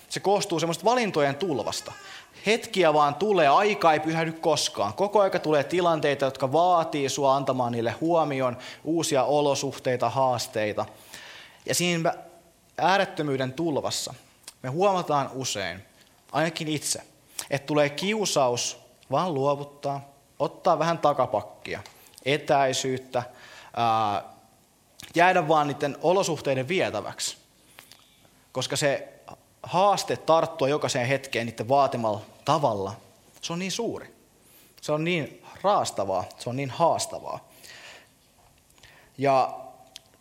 se 0.09 0.21
koostuu 0.21 0.61
semmoista 0.61 0.85
valintojen 0.85 1.37
tulvasta. 1.37 1.93
Hetkiä 2.47 2.95
vaan 2.95 3.15
tulee, 3.15 3.49
aika 3.49 3.93
ei 3.93 4.00
pyhädy 4.00 4.33
koskaan. 4.33 4.95
Koko 4.95 5.21
aika 5.21 5.38
tulee 5.38 5.65
tilanteita, 5.65 6.25
jotka 6.25 6.53
vaatii 6.53 7.09
sua 7.09 7.37
antamaan 7.37 7.73
niille 7.73 7.95
huomion, 8.00 8.57
uusia 8.85 9.25
olosuhteita, 9.25 10.11
haasteita. 10.11 10.87
Ja 11.67 11.75
siinä 11.75 12.15
äärettömyyden 12.79 13.53
tulvassa 13.53 14.15
me 14.62 14.69
huomataan 14.69 15.31
usein, 15.35 15.83
ainakin 16.33 16.69
itse, 16.69 17.03
että 17.50 17.67
tulee 17.67 17.91
kiusaus 17.91 18.79
vaan 19.11 19.35
luovuttaa, 19.35 20.09
ottaa 20.38 20.79
vähän 20.79 20.99
takapakkia, 20.99 21.83
etäisyyttä, 22.35 23.23
ää, 23.76 24.23
jäädä 25.14 25.49
vaan 25.49 25.68
niiden 25.68 25.97
olosuhteiden 26.02 26.68
vietäväksi. 26.68 27.37
Koska 28.52 28.76
se 28.76 29.08
haaste 29.62 30.16
tarttua 30.16 30.68
jokaiseen 30.68 31.06
hetkeen 31.06 31.47
niiden 31.47 31.68
vaatimalla 31.68 32.20
tavalla, 32.44 32.94
se 33.42 33.52
on 33.52 33.58
niin 33.58 33.73
suuri. 33.73 34.14
Se 34.80 34.92
on 34.92 35.04
niin 35.04 35.44
raastavaa, 35.62 36.25
se 36.38 36.50
on 36.50 36.56
niin 36.56 36.70
haastavaa. 36.70 37.49
Ja 39.18 39.61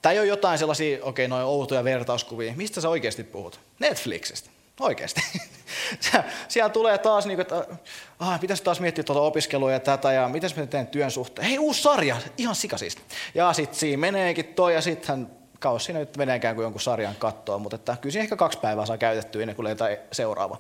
tämä 0.02 0.14
ei 0.14 0.20
ole 0.20 0.28
jotain 0.28 0.60
sellaisia, 0.60 0.98
okei, 0.98 1.26
okay, 1.26 1.28
noin 1.28 1.46
outoja 1.46 1.84
vertauskuvia. 1.84 2.54
Mistä 2.56 2.82
sä 2.82 2.90
oikeasti 2.90 3.24
puhut? 3.24 3.60
Netflixistä. 3.80 4.50
Oikeasti. 4.80 5.22
Siellä 6.48 6.70
tulee 6.70 6.98
taas, 6.98 7.26
niin 7.26 7.38
kuin, 7.38 7.42
että 7.42 7.78
ah, 8.20 8.40
pitäisi 8.40 8.64
taas 8.64 8.80
miettiä 8.80 9.04
tuota 9.04 9.22
opiskelua 9.22 9.72
ja 9.72 9.80
tätä, 9.80 10.12
ja 10.12 10.30
miten 10.30 10.50
mä 10.56 10.66
teen 10.66 10.88
työn 10.88 11.12
suhteen. 11.12 11.48
Hei, 11.48 11.60
uusi 11.60 11.82
sarja, 11.82 12.18
ihan 12.38 12.56
sikasista. 12.56 13.02
Ja 13.36 13.54
sitten 13.54 13.80
siinä 13.80 14.00
meneekin 14.00 14.46
toi, 14.46 14.74
ja 14.74 14.82
sitten 14.82 15.28
kausi 15.60 15.86
siinä 15.86 16.00
nyt 16.00 16.18
meneekään 16.18 16.56
kuin 16.56 16.64
jonkun 16.64 16.82
sarjan 16.82 17.16
kattoa, 17.16 17.58
mutta 17.58 17.76
että 17.76 17.98
kyllä 18.02 18.14
siinä 18.14 18.24
ehkä 18.24 18.36
kaksi 18.36 18.60
päivää 18.60 18.86
saa 18.86 18.98
käytettyä 18.98 19.42
ennen 19.42 19.56
kuin 19.56 19.64
löytää 19.64 19.98
seuraava. 20.12 20.58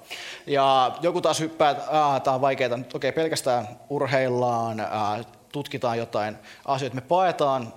Ja 0.47 0.97
joku 1.01 1.21
taas 1.21 1.39
hyppää, 1.39 1.69
että 1.71 1.83
tämä 2.24 2.36
on 2.36 2.41
vaikeaa, 2.41 2.77
nyt 2.77 2.95
okei, 2.95 3.09
okay, 3.09 3.24
pelkästään 3.24 3.67
urheillaan, 3.89 4.79
aa, 4.79 5.19
tutkitaan 5.51 5.97
jotain 5.97 6.38
asioita, 6.65 6.95
me 6.95 7.01
paetaan 7.01 7.74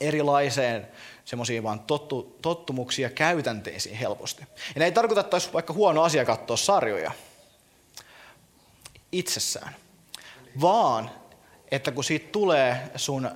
erilaiseen 0.00 0.88
semmoisia 1.24 1.62
vaan 1.62 1.80
tottu, 1.80 2.38
tottumuksia 2.42 3.10
käytänteisiin 3.10 3.96
helposti. 3.96 4.42
Ja 4.74 4.78
ne 4.78 4.84
ei 4.84 4.92
tarkoita, 4.92 5.20
että 5.20 5.34
olisi 5.34 5.52
vaikka 5.52 5.72
huono 5.72 6.02
asia 6.02 6.24
katsoa 6.24 6.56
sarjoja 6.56 7.12
itsessään, 9.12 9.76
vaan 10.60 11.10
että 11.70 11.92
kun 11.92 12.04
siitä 12.04 12.28
tulee 12.32 12.90
sun 12.96 13.30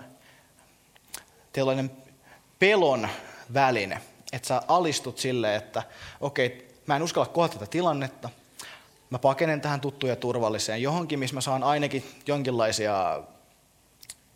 tällainen 1.53 1.91
pelon 2.59 3.09
väline, 3.55 4.01
että 4.33 4.49
sä 4.49 4.63
alistut 4.69 5.19
sille, 5.19 5.57
että 5.57 5.83
okei, 6.21 6.69
mä 6.87 6.97
en 6.97 7.03
uskalla 7.03 7.33
kohdata 7.33 7.59
tätä 7.59 7.71
tilannetta, 7.71 8.31
mä 9.11 9.19
pakenen 9.19 9.61
tähän 9.61 9.81
tuttuun 9.81 10.11
ja 10.11 10.17
turvalliseen 10.17 10.83
johonkin, 10.83 11.19
missä 11.19 11.35
mä 11.35 11.41
saan 11.41 11.63
ainakin 11.63 12.05
jonkinlaisia, 12.27 13.23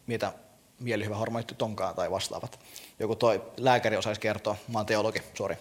mitä 0.07 0.33
mielihyvä 0.80 1.16
hormonit 1.16 1.54
tonkaan 1.58 1.94
tai 1.94 2.10
vastaavat. 2.10 2.60
Joku 2.99 3.16
toi 3.16 3.42
lääkäri 3.56 3.96
osaisi 3.96 4.20
kertoa, 4.20 4.56
mä 4.68 4.78
oon 4.78 4.87
teologi, 4.87 5.22
sori. 5.34 5.56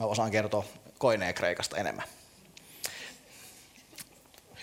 Mä 0.00 0.06
osaan 0.06 0.30
kertoa 0.30 0.64
koineen 0.98 1.34
Kreikasta 1.34 1.76
enemmän. 1.76 2.04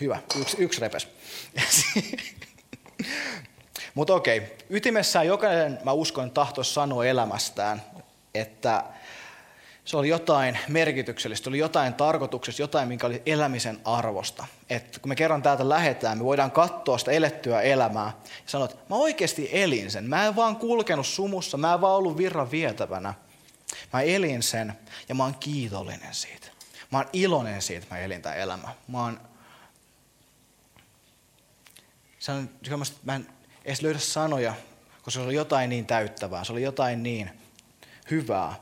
Hyvä, 0.00 0.18
yksi, 0.40 0.56
yksi 0.58 0.80
repes. 0.80 1.08
Mutta 3.94 4.14
okei, 4.14 4.42
ytimessään 4.70 5.26
jokainen, 5.26 5.78
mä 5.84 5.92
uskon, 5.92 6.30
tahtoisi 6.30 6.74
sanoa 6.74 7.06
elämästään, 7.06 7.82
että 8.34 8.84
se 9.84 9.96
oli 9.96 10.08
jotain 10.08 10.58
merkityksellistä, 10.68 11.50
oli 11.50 11.58
jotain 11.58 11.94
tarkoituksesta, 11.94 12.62
jotain, 12.62 12.88
minkä 12.88 13.06
oli 13.06 13.22
elämisen 13.26 13.80
arvosta. 13.84 14.46
Että 14.70 15.00
kun 15.00 15.08
me 15.08 15.16
kerran 15.16 15.42
täältä 15.42 15.68
lähetään, 15.68 16.18
me 16.18 16.24
voidaan 16.24 16.50
katsoa 16.50 16.98
sitä 16.98 17.10
elettyä 17.10 17.60
elämää 17.60 18.12
ja 18.24 18.32
sanoa, 18.46 18.64
että 18.64 18.76
mä 18.90 18.96
oikeasti 18.96 19.48
elin 19.52 19.90
sen. 19.90 20.04
Mä 20.04 20.26
en 20.26 20.36
vaan 20.36 20.56
kulkenut 20.56 21.06
sumussa, 21.06 21.56
mä 21.56 21.74
en 21.74 21.80
vaan 21.80 21.96
ollut 21.96 22.16
virran 22.16 22.50
vietävänä. 22.50 23.14
Mä 23.92 24.00
elin 24.00 24.42
sen 24.42 24.72
ja 25.08 25.14
mä 25.14 25.24
oon 25.24 25.34
kiitollinen 25.34 26.14
siitä. 26.14 26.46
Mä 26.92 26.98
oon 26.98 27.08
iloinen 27.12 27.62
siitä, 27.62 27.82
että 27.82 27.94
mä 27.94 28.00
elin 28.00 28.22
tämän 28.22 28.38
elämän. 28.38 28.70
Mä 28.88 29.02
oon... 29.02 29.20
Se 32.18 32.32
on, 32.32 32.50
mä 33.04 33.14
en 33.14 33.26
edes 33.64 33.82
löydä 33.82 33.98
sanoja, 33.98 34.54
koska 35.02 35.20
se 35.20 35.26
oli 35.26 35.34
jotain 35.34 35.70
niin 35.70 35.86
täyttävää, 35.86 36.44
se 36.44 36.52
oli 36.52 36.62
jotain 36.62 37.02
niin 37.02 37.30
hyvää, 38.10 38.54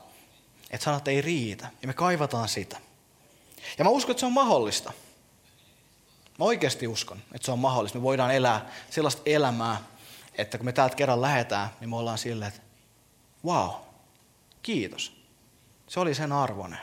että 0.71 0.85
sanat 0.85 1.07
ei 1.07 1.21
riitä. 1.21 1.67
Ja 1.81 1.87
me 1.87 1.93
kaivataan 1.93 2.49
sitä. 2.49 2.77
Ja 3.77 3.83
mä 3.83 3.89
uskon, 3.89 4.11
että 4.11 4.19
se 4.19 4.25
on 4.25 4.33
mahdollista. 4.33 4.93
Mä 6.39 6.45
oikeasti 6.45 6.87
uskon, 6.87 7.17
että 7.33 7.45
se 7.45 7.51
on 7.51 7.59
mahdollista. 7.59 7.97
Me 7.97 8.03
voidaan 8.03 8.35
elää 8.35 8.71
sellaista 8.89 9.21
elämää, 9.25 9.81
että 10.37 10.57
kun 10.57 10.65
me 10.65 10.71
täältä 10.71 10.95
kerran 10.95 11.21
lähetään, 11.21 11.69
niin 11.79 11.89
me 11.89 11.95
ollaan 11.95 12.17
silleen, 12.17 12.49
että 12.49 12.61
wow, 13.45 13.69
kiitos. 14.61 15.21
Se 15.87 15.99
oli 15.99 16.15
sen 16.15 16.31
arvoinen. 16.31 16.79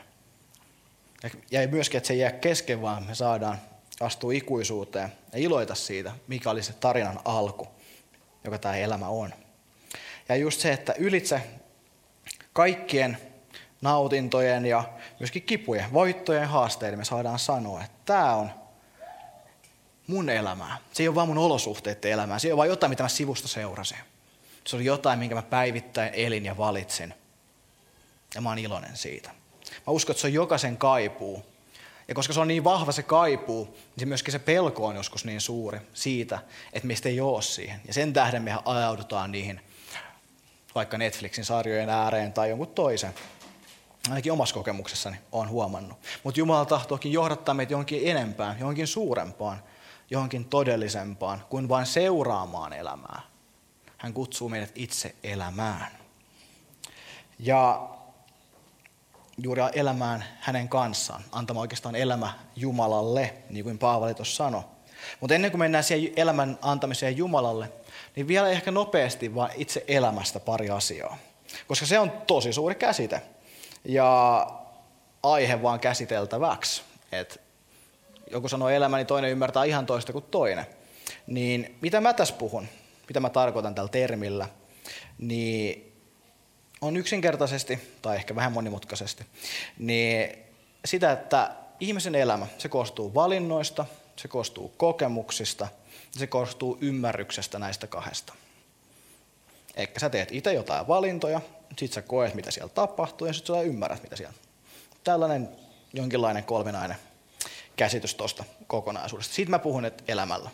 Ja 1.50 1.68
myöskin, 1.68 1.99
että 1.99 2.09
se 2.09 2.14
jää 2.14 2.33
kesken, 2.33 2.83
vaan 2.83 3.02
me 3.02 3.14
saadaan 3.14 3.59
astua 4.00 4.33
ikuisuuteen 4.33 5.12
ja 5.33 5.38
iloita 5.38 5.75
siitä, 5.75 6.12
mikä 6.26 6.50
oli 6.50 6.62
se 6.62 6.73
tarinan 6.73 7.21
alku, 7.25 7.68
joka 8.45 8.59
tämä 8.59 8.76
elämä 8.76 9.09
on. 9.09 9.35
Ja 10.28 10.37
just 10.37 10.61
se, 10.61 10.73
että 10.73 10.95
ylitse 10.99 11.42
kaikkien 12.52 13.18
nautintojen 13.80 14.66
ja 14.66 14.85
myöskin 15.18 15.42
kipujen, 15.42 15.92
voittojen 15.92 16.49
haasteiden 16.49 16.99
me 16.99 17.04
saadaan 17.04 17.38
sanoa, 17.38 17.85
että 17.85 17.99
tämä 18.04 18.35
on 18.35 18.50
mun 20.06 20.28
elämää. 20.28 20.78
Se 20.92 21.02
ei 21.02 21.08
ole 21.08 21.14
vaan 21.14 21.28
mun 21.28 21.38
olosuhteiden 21.38 22.12
elämää. 22.12 22.38
Se 22.38 22.49
ei 22.49 22.52
ole 22.52 22.56
vaan 22.56 22.68
jotain, 22.68 22.90
mitä 22.90 23.02
mä 23.02 23.08
sivusta 23.08 23.49
seurasin. 23.49 23.99
Se 24.64 24.76
oli 24.76 24.85
jotain, 24.85 25.18
minkä 25.18 25.35
mä 25.35 25.42
päivittäin 25.42 26.14
elin 26.14 26.44
ja 26.44 26.56
valitsin. 26.56 27.14
Ja 28.35 28.40
mä 28.40 28.49
oon 28.49 28.58
iloinen 28.58 28.97
siitä. 28.97 29.30
Mä 29.87 29.92
uskon, 29.92 30.12
että 30.12 30.20
se 30.20 30.26
on 30.26 30.32
jokaisen 30.32 30.76
kaipuu. 30.76 31.44
Ja 32.08 32.14
koska 32.14 32.32
se 32.32 32.40
on 32.40 32.49
niin 32.49 32.64
vahva 32.64 32.92
se 32.92 33.02
kaipuu, 33.02 33.64
niin 33.64 34.00
se 34.00 34.06
myöskin 34.06 34.32
se 34.32 34.38
pelko 34.38 34.87
on 34.87 34.97
joskus 34.97 35.25
niin 35.25 35.40
suuri 35.40 35.78
siitä, 35.94 36.38
että 36.73 36.87
meistä 36.87 37.08
ei 37.08 37.20
ole 37.20 37.42
siihen. 37.42 37.80
Ja 37.87 37.92
sen 37.94 38.12
tähden 38.12 38.42
me 38.42 38.58
ajaudutaan 38.64 39.32
niihin 39.32 39.61
vaikka 40.75 40.99
Netflixin 40.99 41.44
sarjojen 41.44 41.88
ääreen 41.88 42.32
tai 42.32 42.49
jonkun 42.49 42.68
toisen 42.68 43.14
ainakin 44.12 44.32
omassa 44.32 44.54
kokemuksessani 44.54 45.16
olen 45.32 45.48
huomannut. 45.48 45.98
Mutta 46.24 46.40
Jumala 46.40 46.64
tahtookin 46.64 47.12
johdattaa 47.12 47.54
meitä 47.54 47.72
johonkin 47.72 48.00
enempään, 48.04 48.58
johonkin 48.58 48.86
suurempaan, 48.86 49.62
johonkin 50.10 50.44
todellisempaan 50.44 51.42
kuin 51.50 51.68
vain 51.68 51.86
seuraamaan 51.86 52.72
elämää. 52.72 53.20
Hän 53.98 54.12
kutsuu 54.12 54.48
meidät 54.48 54.72
itse 54.74 55.14
elämään. 55.22 55.88
Ja 57.38 57.88
juuri 59.38 59.62
elämään 59.72 60.24
hänen 60.40 60.68
kanssaan, 60.68 61.24
antamaan 61.32 61.60
oikeastaan 61.60 61.96
elämä 61.96 62.32
Jumalalle, 62.56 63.34
niin 63.50 63.64
kuin 63.64 63.78
Paavali 63.78 64.14
tuossa 64.14 64.36
sanoi. 64.36 64.62
Mutta 65.20 65.34
ennen 65.34 65.50
kuin 65.50 65.58
mennään 65.58 65.84
siihen 65.84 66.12
elämän 66.16 66.58
antamiseen 66.62 67.16
Jumalalle, 67.16 67.72
niin 68.16 68.28
vielä 68.28 68.48
ehkä 68.48 68.70
nopeasti 68.70 69.34
vaan 69.34 69.50
itse 69.56 69.84
elämästä 69.88 70.40
pari 70.40 70.70
asiaa. 70.70 71.18
Koska 71.66 71.86
se 71.86 71.98
on 71.98 72.10
tosi 72.10 72.52
suuri 72.52 72.74
käsite 72.74 73.22
ja 73.88 74.47
aihe 75.23 75.62
vaan 75.62 75.80
käsiteltäväksi. 75.80 76.83
Et 77.12 77.40
joku 78.30 78.49
sanoo 78.49 78.68
elämäni, 78.68 79.04
toinen 79.04 79.30
ymmärtää 79.30 79.64
ihan 79.64 79.87
toista 79.87 80.12
kuin 80.12 80.25
toinen. 80.30 80.66
Niin 81.26 81.76
mitä 81.80 82.00
mä 82.00 82.14
tässä 82.14 82.35
puhun, 82.35 82.68
mitä 83.09 83.21
mä 83.21 83.30
tarkoitan 83.30 83.75
tällä 83.75 83.88
termillä, 83.88 84.49
niin 85.18 85.92
on 86.80 86.97
yksinkertaisesti, 86.97 87.99
tai 88.02 88.16
ehkä 88.16 88.35
vähän 88.35 88.52
monimutkaisesti, 88.52 89.25
niin 89.78 90.38
sitä, 90.85 91.12
että 91.12 91.50
ihmisen 91.80 92.14
elämä, 92.14 92.47
se 92.59 92.68
koostuu 92.68 93.14
valinnoista, 93.14 93.87
se 94.16 94.28
koostuu 94.28 94.75
kokemuksista, 94.76 95.68
se 96.11 96.26
koostuu 96.26 96.78
ymmärryksestä 96.80 97.59
näistä 97.59 97.87
kahdesta. 97.87 98.35
Eli 99.78 99.88
sä 99.99 100.11
teet 100.11 100.28
itse 100.32 100.52
jotain 100.52 100.88
valintoja, 100.88 101.40
sit 101.78 101.92
sä 101.92 102.02
koet, 102.02 102.35
mitä 102.35 102.50
siellä 102.50 102.73
tapahtuu, 102.75 103.26
ja 103.26 103.32
sitten 103.32 103.56
sä 103.56 103.62
ymmärrät, 103.62 104.02
mitä 104.02 104.16
siellä 104.16 104.35
Tällainen 105.04 105.49
jonkinlainen 105.92 106.44
kolminainen 106.44 106.97
käsitys 107.76 108.14
tuosta 108.14 108.44
kokonaisuudesta. 108.66 109.35
Siitä 109.35 109.50
mä 109.50 109.58
puhun 109.58 109.85
että 109.85 110.04
elämällä. 110.08 110.50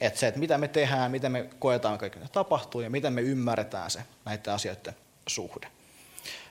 Että 0.00 0.20
se, 0.20 0.26
että 0.26 0.40
mitä 0.40 0.58
me 0.58 0.68
tehdään, 0.68 1.10
miten 1.10 1.32
me 1.32 1.50
koetaan 1.58 1.98
kaikki 1.98 2.18
ne 2.18 2.28
tapahtuu 2.32 2.80
ja 2.80 2.90
miten 2.90 3.12
me 3.12 3.20
ymmärretään 3.20 3.90
se 3.90 4.00
näiden 4.24 4.54
asioiden 4.54 4.96
suhde. 5.26 5.68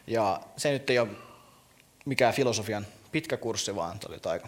Ja 0.07 0.41
se 0.57 0.71
nyt 0.71 0.89
ei 0.89 0.99
ole 0.99 1.07
mikään 2.05 2.33
filosofian 2.33 2.87
pitkä 3.11 3.37
kurssi, 3.37 3.75
vaan 3.75 3.97
se 4.01 4.07
oli 4.07 4.19
aika 4.25 4.47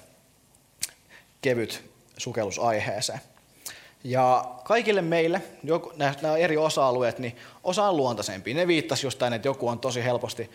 kevyt 1.41 1.83
sukellus 2.17 2.59
aiheeseen. 2.59 3.19
Ja 4.07 4.45
kaikille 4.63 5.01
meille, 5.01 5.41
nämä 6.21 6.37
eri 6.37 6.57
osa-alueet, 6.57 7.19
niin 7.19 7.35
osa 7.63 7.89
on 7.89 7.97
luontaisempi. 7.97 8.53
Ne 8.53 8.67
viittasi 8.67 9.05
just 9.05 9.21
että 9.21 9.47
joku 9.47 9.67
on 9.67 9.79
tosi 9.79 10.03
helposti 10.03 10.51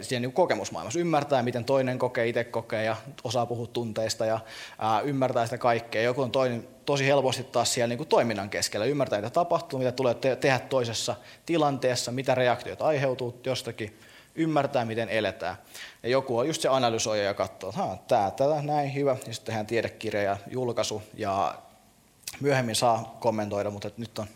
siihen 0.00 0.22
niin 0.22 0.32
kokemusmaailmassa. 0.32 0.98
Ymmärtää, 0.98 1.42
miten 1.42 1.64
toinen 1.64 1.98
kokee, 1.98 2.28
itse 2.28 2.44
kokee 2.44 2.84
ja 2.84 2.96
osaa 3.24 3.46
puhua 3.46 3.66
tunteista 3.66 4.26
ja 4.26 4.40
ää, 4.78 5.00
ymmärtää 5.00 5.44
sitä 5.44 5.58
kaikkea. 5.58 6.02
Joku 6.02 6.22
on 6.22 6.30
toinen 6.30 6.68
tosi 6.86 7.06
helposti 7.06 7.44
taas 7.44 7.74
siellä 7.74 7.88
niin 7.88 7.98
kuin 7.98 8.08
toiminnan 8.08 8.50
keskellä. 8.50 8.86
Ymmärtää, 8.86 9.18
mitä 9.18 9.30
tapahtuu, 9.30 9.78
mitä 9.78 9.92
tulee 9.92 10.14
te- 10.14 10.36
tehdä 10.36 10.58
toisessa 10.58 11.16
tilanteessa, 11.46 12.12
mitä 12.12 12.34
reaktioita 12.34 12.84
aiheutuu 12.84 13.40
jostakin. 13.44 13.98
Ymmärtää, 14.34 14.84
miten 14.84 15.08
eletään. 15.08 15.56
Ja 16.02 16.08
joku 16.08 16.38
on 16.38 16.46
just 16.46 16.62
se 16.62 16.68
analysoija 16.68 17.24
ja 17.24 17.34
katsoo, 17.34 17.70
että 17.70 17.98
tämä, 18.08 18.30
tätä, 18.30 18.62
näin, 18.62 18.94
hyvä. 18.94 19.10
Ja 19.10 19.16
sitten 19.16 19.46
tehdään 19.46 19.66
tiedekirja 19.66 20.22
ja 20.22 20.36
julkaisu 20.50 21.02
ja 21.14 21.54
myöhemmin 22.40 22.76
saa 22.76 23.16
kommentoida, 23.20 23.70
mutta 23.70 23.90
nyt 23.96 24.18
on 24.18 24.26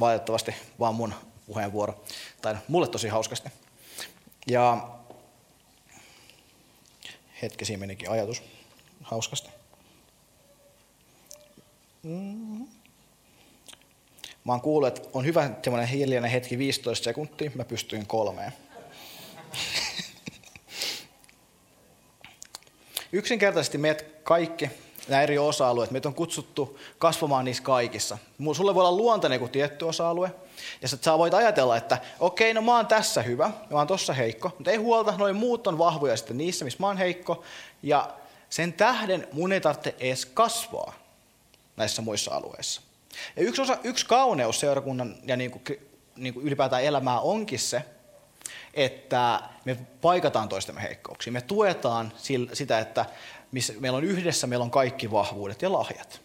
valitettavasti 0.00 0.54
vaan 0.80 0.94
mun 0.94 1.14
puheenvuoro. 1.46 2.04
Tai 2.42 2.56
mulle 2.68 2.88
tosi 2.88 3.08
hauskasti. 3.08 3.48
Ja 4.46 4.88
hetki 7.42 7.64
siinä 7.64 7.80
menikin 7.80 8.10
ajatus 8.10 8.42
hauskasti. 9.02 9.48
Mm-hmm. 12.02 12.66
Mä 14.44 14.52
oon 14.52 14.60
kuullut, 14.60 14.88
että 14.88 15.08
on 15.12 15.24
hyvä 15.24 15.50
semmoinen 15.62 15.88
hiljainen 15.88 16.30
hetki 16.30 16.58
15 16.58 17.04
sekuntia, 17.04 17.50
mä 17.54 17.64
pystyin 17.64 18.06
kolmeen. 18.06 18.52
Yksinkertaisesti 23.12 23.78
meidät 23.78 24.04
kaikki 24.22 24.70
nämä 25.08 25.22
eri 25.22 25.38
osa-alueet. 25.38 25.90
Meitä 25.90 26.08
on 26.08 26.14
kutsuttu 26.14 26.78
kasvamaan 26.98 27.44
niissä 27.44 27.62
kaikissa. 27.62 28.18
Sulle 28.52 28.74
voi 28.74 28.86
olla 28.86 28.96
luontainen 28.96 29.38
kuin 29.38 29.50
tietty 29.50 29.84
osa-alue. 29.84 30.34
Ja 30.82 30.88
sä 30.88 31.18
voit 31.18 31.34
ajatella, 31.34 31.76
että 31.76 31.98
okei, 32.20 32.50
okay, 32.50 32.62
no 32.62 32.66
mä 32.66 32.76
oon 32.76 32.86
tässä 32.86 33.22
hyvä, 33.22 33.50
mä 33.70 33.78
oon 33.78 33.86
tossa 33.86 34.12
heikko. 34.12 34.48
Mutta 34.48 34.70
ei 34.70 34.76
huolta, 34.76 35.14
noin 35.16 35.36
muut 35.36 35.66
on 35.66 35.78
vahvoja 35.78 36.16
sitten 36.16 36.38
niissä, 36.38 36.64
missä 36.64 36.80
mä 36.80 36.86
oon 36.86 36.96
heikko. 36.96 37.44
Ja 37.82 38.10
sen 38.50 38.72
tähden 38.72 39.28
mun 39.32 39.52
ei 39.52 39.60
tarvitse 39.60 39.94
edes 39.98 40.26
kasvaa 40.26 40.94
näissä 41.76 42.02
muissa 42.02 42.34
alueissa. 42.34 42.80
Ja 43.36 43.42
yksi, 43.42 43.62
osa, 43.62 43.78
yksi 43.84 44.06
kauneus 44.06 44.60
seurakunnan 44.60 45.16
ja 45.24 45.36
niin 45.36 45.50
kuin, 45.50 45.62
niin 46.16 46.34
kuin 46.34 46.46
ylipäätään 46.46 46.84
elämää 46.84 47.20
onkin 47.20 47.58
se, 47.58 47.82
että 48.74 49.40
me 49.64 49.76
paikataan 50.00 50.48
toistemme 50.48 50.82
heikkouksia. 50.82 51.32
Me 51.32 51.40
tuetaan 51.40 52.12
sitä, 52.52 52.78
että 52.78 53.06
missä 53.54 53.72
meillä 53.80 53.96
on 53.96 54.04
yhdessä, 54.04 54.46
meillä 54.46 54.62
on 54.62 54.70
kaikki 54.70 55.10
vahvuudet 55.10 55.62
ja 55.62 55.72
lahjat. 55.72 56.20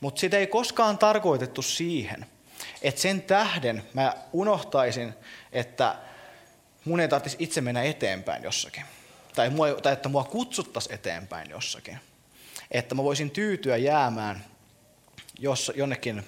Mutta 0.00 0.20
sitä 0.20 0.38
ei 0.38 0.46
koskaan 0.46 0.98
tarkoitettu 0.98 1.62
siihen, 1.62 2.26
että 2.82 3.00
sen 3.00 3.22
tähden 3.22 3.82
mä 3.94 4.14
unohtaisin, 4.32 5.14
että 5.52 5.96
mun 6.84 7.00
ei 7.00 7.08
tarvitsisi 7.08 7.44
itse 7.44 7.60
mennä 7.60 7.82
eteenpäin 7.82 8.42
jossakin. 8.42 8.82
Tai, 9.34 9.50
mua, 9.50 9.66
tai 9.74 9.92
että 9.92 10.08
mua 10.08 10.24
kutsuttaisiin 10.24 10.94
eteenpäin 10.94 11.50
jossakin. 11.50 11.98
Että 12.70 12.94
mä 12.94 13.04
voisin 13.04 13.30
tyytyä 13.30 13.76
jäämään 13.76 14.44
jos, 15.38 15.72
jonnekin 15.74 16.24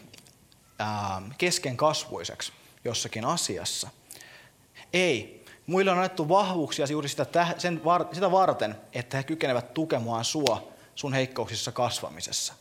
ää, 0.79 1.23
kesken 1.39 1.77
kasvuiseksi 1.77 2.53
jossakin 2.85 3.25
asiassa. 3.25 3.89
Ei, 4.93 5.42
Muille 5.67 5.91
on 5.91 5.97
annettu 5.97 6.29
vahvuuksia 6.29 6.87
juuri 6.91 7.09
sitä, 7.09 7.47
sen, 7.59 7.81
sitä 8.13 8.31
varten, 8.31 8.77
että 8.93 9.17
he 9.17 9.23
kykenevät 9.23 9.75
tukemaan 9.75 10.25
sua 10.25 10.69
sun 10.95 11.13
heikkouksissa 11.13 11.73
kasvamisessa. 11.73 12.55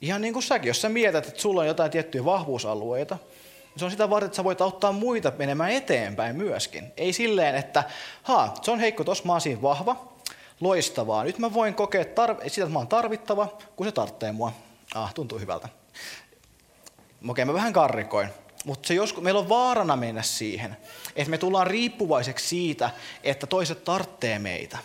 Ihan 0.00 0.20
niin 0.20 0.32
kuin 0.32 0.42
säkin, 0.42 0.68
jos 0.68 0.82
sä 0.82 0.88
mietät, 0.88 1.28
että 1.28 1.40
sulla 1.40 1.60
on 1.60 1.66
jotain 1.66 1.90
tiettyjä 1.90 2.24
vahvuusalueita, 2.24 3.14
niin 3.14 3.78
se 3.78 3.84
on 3.84 3.90
sitä 3.90 4.10
varten, 4.10 4.26
että 4.26 4.36
sä 4.36 4.44
voit 4.44 4.60
auttaa 4.60 4.92
muita 4.92 5.32
menemään 5.38 5.70
eteenpäin 5.70 6.36
myöskin. 6.36 6.92
Ei 6.96 7.12
silleen, 7.12 7.54
että 7.54 7.84
ha, 8.22 8.54
se 8.62 8.70
on 8.70 8.80
heikko, 8.80 9.04
tos 9.04 9.24
mä 9.24 9.32
oon 9.32 9.40
siinä 9.40 9.62
vahva, 9.62 10.12
loistavaa. 10.60 11.24
Nyt 11.24 11.38
mä 11.38 11.54
voin 11.54 11.74
kokea 11.74 12.02
tarv- 12.04 12.48
sitä, 12.48 12.62
että 12.64 12.72
mä 12.72 12.78
oon 12.78 12.88
tarvittava, 12.88 13.48
kun 13.76 13.86
se 13.86 13.92
tarvitsee 13.92 14.32
mua. 14.32 14.52
Ah, 14.94 15.14
tuntuu 15.14 15.38
hyvältä. 15.38 15.68
Okei, 17.28 17.44
mä 17.44 17.54
vähän 17.54 17.72
karrikoin. 17.72 18.28
Mutta 18.64 18.86
se 18.86 18.94
joskus, 18.94 19.24
meillä 19.24 19.40
on 19.40 19.48
vaarana 19.48 19.96
mennä 19.96 20.22
siihen, 20.22 20.76
että 21.16 21.30
me 21.30 21.38
tullaan 21.38 21.66
riippuvaiseksi 21.66 22.48
siitä, 22.48 22.90
että 23.22 23.46
toiset 23.46 23.84
tarttee 23.84 24.38
meitä. 24.38 24.78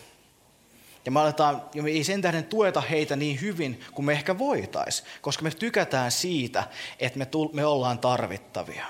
Ja 1.05 1.11
me 1.11 1.19
aletaan, 1.19 1.61
ja 1.73 1.83
me 1.83 1.89
ei 1.89 2.03
sen 2.03 2.21
tähden 2.21 2.43
tueta 2.43 2.81
heitä 2.81 3.15
niin 3.15 3.41
hyvin 3.41 3.79
kuin 3.93 4.05
me 4.05 4.13
ehkä 4.13 4.37
voitais, 4.37 5.03
koska 5.21 5.43
me 5.43 5.51
tykätään 5.51 6.11
siitä, 6.11 6.63
että 6.99 7.19
me, 7.19 7.25
tull, 7.25 7.49
me 7.53 7.65
ollaan 7.65 7.99
tarvittavia. 7.99 8.85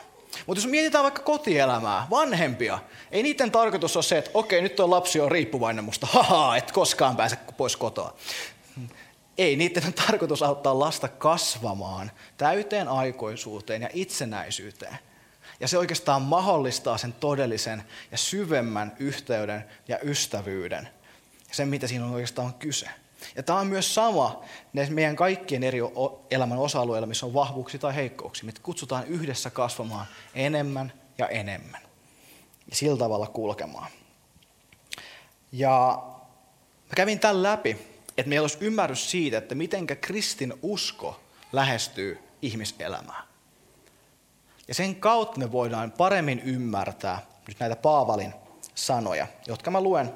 Mutta 0.46 0.62
jos 0.62 0.72
mietitään 0.72 1.04
vaikka 1.04 1.22
kotielämää, 1.22 2.08
vanhempia, 2.10 2.80
ei 3.12 3.24
niiden 3.24 3.52
tarkoitus 3.52 3.96
ole 3.96 4.04
se, 4.04 4.18
että 4.18 4.32
okei, 4.34 4.62
nyt 4.62 4.76
tuo 4.76 4.90
lapsi 4.90 5.20
on 5.20 5.32
riippuvainen 5.32 5.84
musta, 5.84 6.08
haha, 6.08 6.58
et 6.58 6.72
koskaan 6.72 7.18
pääse 7.18 7.38
pois 7.58 7.78
kotoa. 7.78 8.14
Ei, 9.40 9.56
niiden 9.56 9.86
on 9.86 9.94
tarkoitus 10.08 10.44
auttaa 10.44 10.80
lasta 10.80 11.08
kasvamaan 11.08 12.12
täyteen 12.38 12.88
aikoisuuteen 12.88 13.82
ja 13.82 13.90
itsenäisyyteen. 13.94 14.98
Ja 15.60 15.68
se 15.68 15.78
oikeastaan 15.78 16.22
mahdollistaa 16.22 16.98
sen 16.98 17.14
todellisen 17.14 17.84
ja 18.12 18.18
syvemmän 18.18 18.96
yhteyden 19.00 19.66
ja 19.88 20.00
ystävyyden. 20.04 20.90
Sen, 21.52 21.68
mitä 21.68 21.88
siinä 21.88 22.06
on 22.06 22.12
oikeastaan 22.12 22.54
kyse. 22.54 22.90
Ja 23.36 23.44
tämä 23.44 23.60
on 23.60 23.68
myös 23.68 23.96
sama 23.96 24.44
meidän 24.90 25.16
kaikkien 25.16 25.64
eri 25.64 25.80
elämän 26.32 26.58
osa-alueilla, 26.58 27.08
missä 27.08 27.26
on 27.26 27.34
vahvuuksia 27.34 27.80
tai 27.80 27.96
heikkouksia. 27.96 28.46
Me 28.46 28.52
kutsutaan 28.64 29.08
yhdessä 29.08 29.50
kasvamaan 29.50 30.06
enemmän 30.36 30.94
ja 31.18 31.28
enemmän. 31.28 31.82
Ja 32.70 32.76
sillä 32.76 32.98
tavalla 32.98 33.28
kulkemaan. 33.28 33.92
Ja 35.52 36.04
mä 36.90 36.96
kävin 36.96 37.20
tämän 37.20 37.44
läpi 37.44 37.99
että 38.20 38.30
meillä 38.30 38.44
olisi 38.44 38.58
ymmärrys 38.62 39.12
siitä, 39.12 39.38
että 39.38 39.56
miten 39.56 39.88
kristin 39.88 40.54
usko 40.62 41.20
lähestyy 41.52 42.20
ihmiselämää. 42.42 43.24
Ja 44.68 44.74
sen 44.74 44.96
kautta 44.96 45.40
me 45.40 45.52
voidaan 45.52 45.92
paremmin 45.92 46.40
ymmärtää 46.40 47.26
nyt 47.48 47.60
näitä 47.60 47.76
Paavalin 47.76 48.34
sanoja, 48.76 49.28
jotka 49.48 49.72
mä 49.72 49.82
luen 49.82 50.14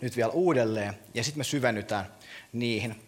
nyt 0.00 0.16
vielä 0.16 0.32
uudelleen, 0.32 0.98
ja 1.14 1.24
sitten 1.24 1.40
me 1.40 1.44
syvennytään 1.44 2.12
niihin. 2.52 3.02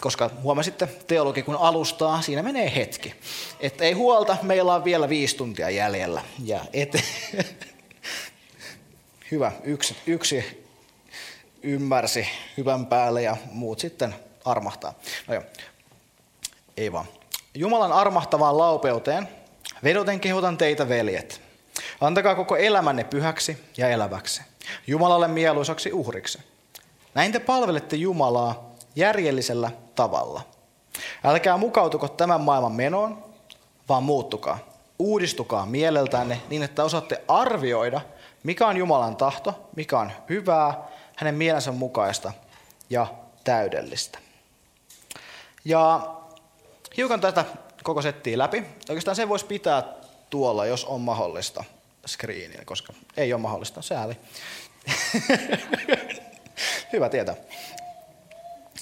Koska 0.00 0.30
huomasitte, 0.42 0.86
teologi 0.86 1.42
kun 1.42 1.56
alustaa, 1.56 2.22
siinä 2.22 2.42
menee 2.42 2.74
hetki. 2.74 3.14
Että 3.60 3.84
ei 3.84 3.92
huolta, 3.92 4.36
meillä 4.42 4.74
on 4.74 4.84
vielä 4.84 5.08
viisi 5.08 5.36
tuntia 5.36 5.70
jäljellä. 5.70 6.22
Ja 6.44 6.60
et... 6.72 6.96
Hyvä, 9.30 9.52
yksi, 9.64 9.96
yksi 10.06 10.64
ymmärsi 11.62 12.28
hyvän 12.56 12.86
päälle 12.86 13.22
ja 13.22 13.36
muut 13.52 13.78
sitten 13.78 14.14
armahtaa. 14.44 14.94
No 15.26 15.34
joo, 15.34 15.42
ei 16.76 16.92
vaan. 16.92 17.04
Jumalan 17.54 17.92
armahtavaan 17.92 18.58
laupeuteen 18.58 19.28
vedoten 19.84 20.20
kehotan 20.20 20.58
teitä 20.58 20.88
veljet. 20.88 21.40
Antakaa 22.00 22.34
koko 22.34 22.56
elämänne 22.56 23.04
pyhäksi 23.04 23.64
ja 23.76 23.88
eläväksi, 23.88 24.42
Jumalalle 24.86 25.28
mieluisaksi 25.28 25.92
uhriksi. 25.92 26.38
Näin 27.14 27.32
te 27.32 27.38
palvelette 27.38 27.96
Jumalaa 27.96 28.70
järjellisellä 28.96 29.70
tavalla. 29.94 30.42
Älkää 31.24 31.56
mukautuko 31.56 32.08
tämän 32.08 32.40
maailman 32.40 32.72
menoon, 32.72 33.24
vaan 33.88 34.02
muuttukaa 34.02 34.70
uudistukaa 35.00 35.66
mieleltänne 35.66 36.40
niin, 36.50 36.62
että 36.62 36.84
osaatte 36.84 37.20
arvioida, 37.28 38.00
mikä 38.42 38.66
on 38.66 38.76
Jumalan 38.76 39.16
tahto, 39.16 39.70
mikä 39.76 39.98
on 39.98 40.12
hyvää, 40.28 40.88
hänen 41.20 41.34
mielensä 41.34 41.72
mukaista 41.72 42.32
ja 42.90 43.06
täydellistä. 43.44 44.18
Ja 45.64 46.14
hiukan 46.96 47.20
tätä 47.20 47.44
koko 47.82 48.02
settiä 48.02 48.38
läpi. 48.38 48.64
Oikeastaan 48.88 49.16
se 49.16 49.28
voisi 49.28 49.46
pitää 49.46 49.82
tuolla, 50.30 50.66
jos 50.66 50.84
on 50.84 51.00
mahdollista 51.00 51.64
screenillä, 52.06 52.64
koska 52.64 52.92
ei 53.16 53.32
ole 53.32 53.42
mahdollista, 53.42 53.82
sääli. 53.82 54.16
Hyvä 56.92 57.08
tietää. 57.08 57.34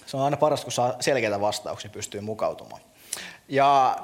Se 0.07 0.16
on 0.16 0.22
aina 0.22 0.37
paras, 0.37 0.62
kun 0.62 0.72
saa 0.72 0.96
selkeitä 1.01 1.40
vastauksia, 1.40 1.90
pystyy 1.90 2.20
mukautumaan. 2.20 2.83
Ja 3.48 3.96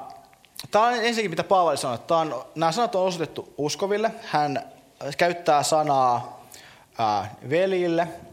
tämä 0.71 0.85
on 0.85 0.93
ensinnäkin, 0.93 1.29
mitä 1.29 1.43
Paavali 1.43 1.77
sanoi, 1.77 1.95
että 1.95 2.15
on, 2.15 2.45
nämä 2.55 2.71
sanat 2.71 2.95
on 2.95 3.07
osoitettu 3.07 3.53
uskoville. 3.57 4.11
Hän 4.23 4.71
käyttää 5.17 5.63
sanaa 5.63 6.45
ää, 6.97 7.35
velille, 7.49 8.01
ää, 8.01 8.24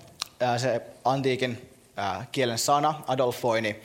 se 0.57 0.83
antiikin 1.05 1.71
kielen 2.33 2.59
sana, 2.59 2.95
adolfoini, 3.07 3.83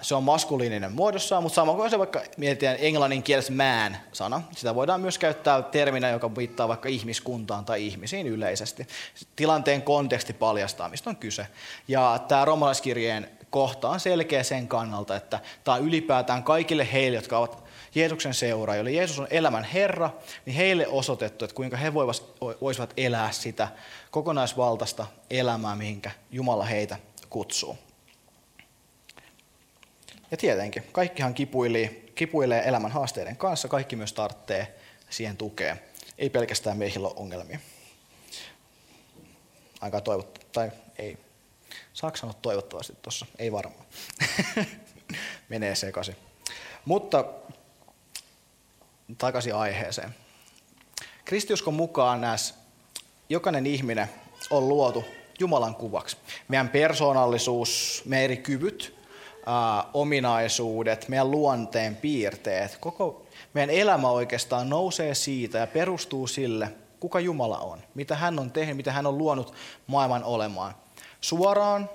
se 0.00 0.14
on 0.14 0.24
maskuliininen 0.24 0.92
muodossa, 0.92 1.40
mutta 1.40 1.54
sama 1.54 1.74
kuin 1.74 1.90
se 1.90 1.98
vaikka 1.98 2.22
mietitään 2.36 2.76
englannin 2.80 3.22
kielessä 3.22 3.52
man-sana. 3.52 4.42
Sitä 4.56 4.74
voidaan 4.74 5.00
myös 5.00 5.18
käyttää 5.18 5.62
terminä, 5.62 6.10
joka 6.10 6.36
viittaa 6.36 6.68
vaikka 6.68 6.88
ihmiskuntaan 6.88 7.64
tai 7.64 7.86
ihmisiin 7.86 8.26
yleisesti. 8.26 8.86
Tilanteen 9.36 9.82
konteksti 9.82 10.32
paljastaa, 10.32 10.88
mistä 10.88 11.10
on 11.10 11.16
kyse. 11.16 11.46
Ja 11.88 12.20
tämä 12.28 12.44
romalaiskirjeen 12.44 13.30
kohta 13.50 13.88
on 13.88 14.00
selkeä 14.00 14.42
sen 14.42 14.68
kannalta, 14.68 15.16
että 15.16 15.40
tämä 15.64 15.74
on 15.74 15.84
ylipäätään 15.84 16.42
kaikille 16.42 16.88
heille, 16.92 17.16
jotka 17.16 17.38
ovat 17.38 17.67
Jeesuksen 17.94 18.34
seuraajia, 18.34 18.78
joille 18.78 18.90
Jeesus 18.90 19.18
on 19.18 19.26
elämän 19.30 19.64
Herra, 19.64 20.10
niin 20.46 20.56
heille 20.56 20.86
osoitettu, 20.86 21.44
että 21.44 21.54
kuinka 21.54 21.76
he 21.76 21.94
voisivat 22.60 22.92
elää 22.96 23.32
sitä 23.32 23.68
kokonaisvaltaista 24.10 25.06
elämää, 25.30 25.76
mihinkä 25.76 26.10
Jumala 26.30 26.64
heitä 26.64 26.96
kutsuu. 27.30 27.78
Ja 30.30 30.36
tietenkin, 30.36 30.84
kaikkihan 30.92 31.34
kipuilee, 31.34 31.88
kipuilee 32.14 32.68
elämän 32.68 32.90
haasteiden 32.90 33.36
kanssa, 33.36 33.68
kaikki 33.68 33.96
myös 33.96 34.12
tarvitsee 34.12 34.74
siihen 35.10 35.36
tukea. 35.36 35.76
Ei 36.18 36.30
pelkästään 36.30 36.76
miehillä 36.76 37.08
ole 37.08 37.16
ongelmia. 37.16 37.58
Aika 39.80 40.00
toivottu, 40.00 40.40
tai 40.52 40.70
ei. 40.98 41.18
Saako 41.92 42.16
sanoa 42.16 42.34
toivottavasti 42.42 42.92
tuossa? 43.02 43.26
Ei 43.38 43.52
varmaan. 43.52 43.86
Menee 45.48 45.74
sekaisin. 45.74 46.16
Mutta 46.84 47.24
takaisin 49.18 49.54
aiheeseen. 49.54 50.14
Kristiuskon 51.24 51.74
mukaan 51.74 52.20
näissä 52.20 52.54
jokainen 53.28 53.66
ihminen 53.66 54.08
on 54.50 54.68
luotu 54.68 55.04
Jumalan 55.40 55.74
kuvaksi. 55.74 56.16
Meidän 56.48 56.68
persoonallisuus, 56.68 58.02
meidän 58.04 58.24
eri 58.24 58.36
kyvyt, 58.36 58.98
ominaisuudet, 59.94 61.08
meidän 61.08 61.30
luonteen 61.30 61.96
piirteet, 61.96 62.76
koko 62.80 63.26
meidän 63.54 63.70
elämä 63.70 64.10
oikeastaan 64.10 64.68
nousee 64.68 65.14
siitä 65.14 65.58
ja 65.58 65.66
perustuu 65.66 66.26
sille, 66.26 66.72
kuka 67.00 67.20
Jumala 67.20 67.58
on, 67.58 67.82
mitä 67.94 68.16
hän 68.16 68.38
on 68.38 68.50
tehnyt, 68.50 68.76
mitä 68.76 68.92
hän 68.92 69.06
on 69.06 69.18
luonut 69.18 69.54
maailman 69.86 70.24
olemaan. 70.24 70.74
Suoraan 71.20 71.90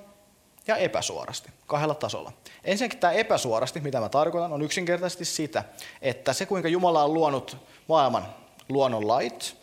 ja 0.67 0.75
epäsuorasti, 0.75 1.49
kahdella 1.67 1.95
tasolla. 1.95 2.31
Ensinnäkin 2.63 2.99
tämä 2.99 3.13
epäsuorasti, 3.13 3.79
mitä 3.79 3.99
mä 3.99 4.09
tarkoitan, 4.09 4.53
on 4.53 4.61
yksinkertaisesti 4.61 5.25
sitä, 5.25 5.63
että 6.01 6.33
se 6.33 6.45
kuinka 6.45 6.69
Jumala 6.69 7.03
on 7.03 7.13
luonut 7.13 7.57
maailman 7.87 8.25
luonnonlait, 8.69 9.57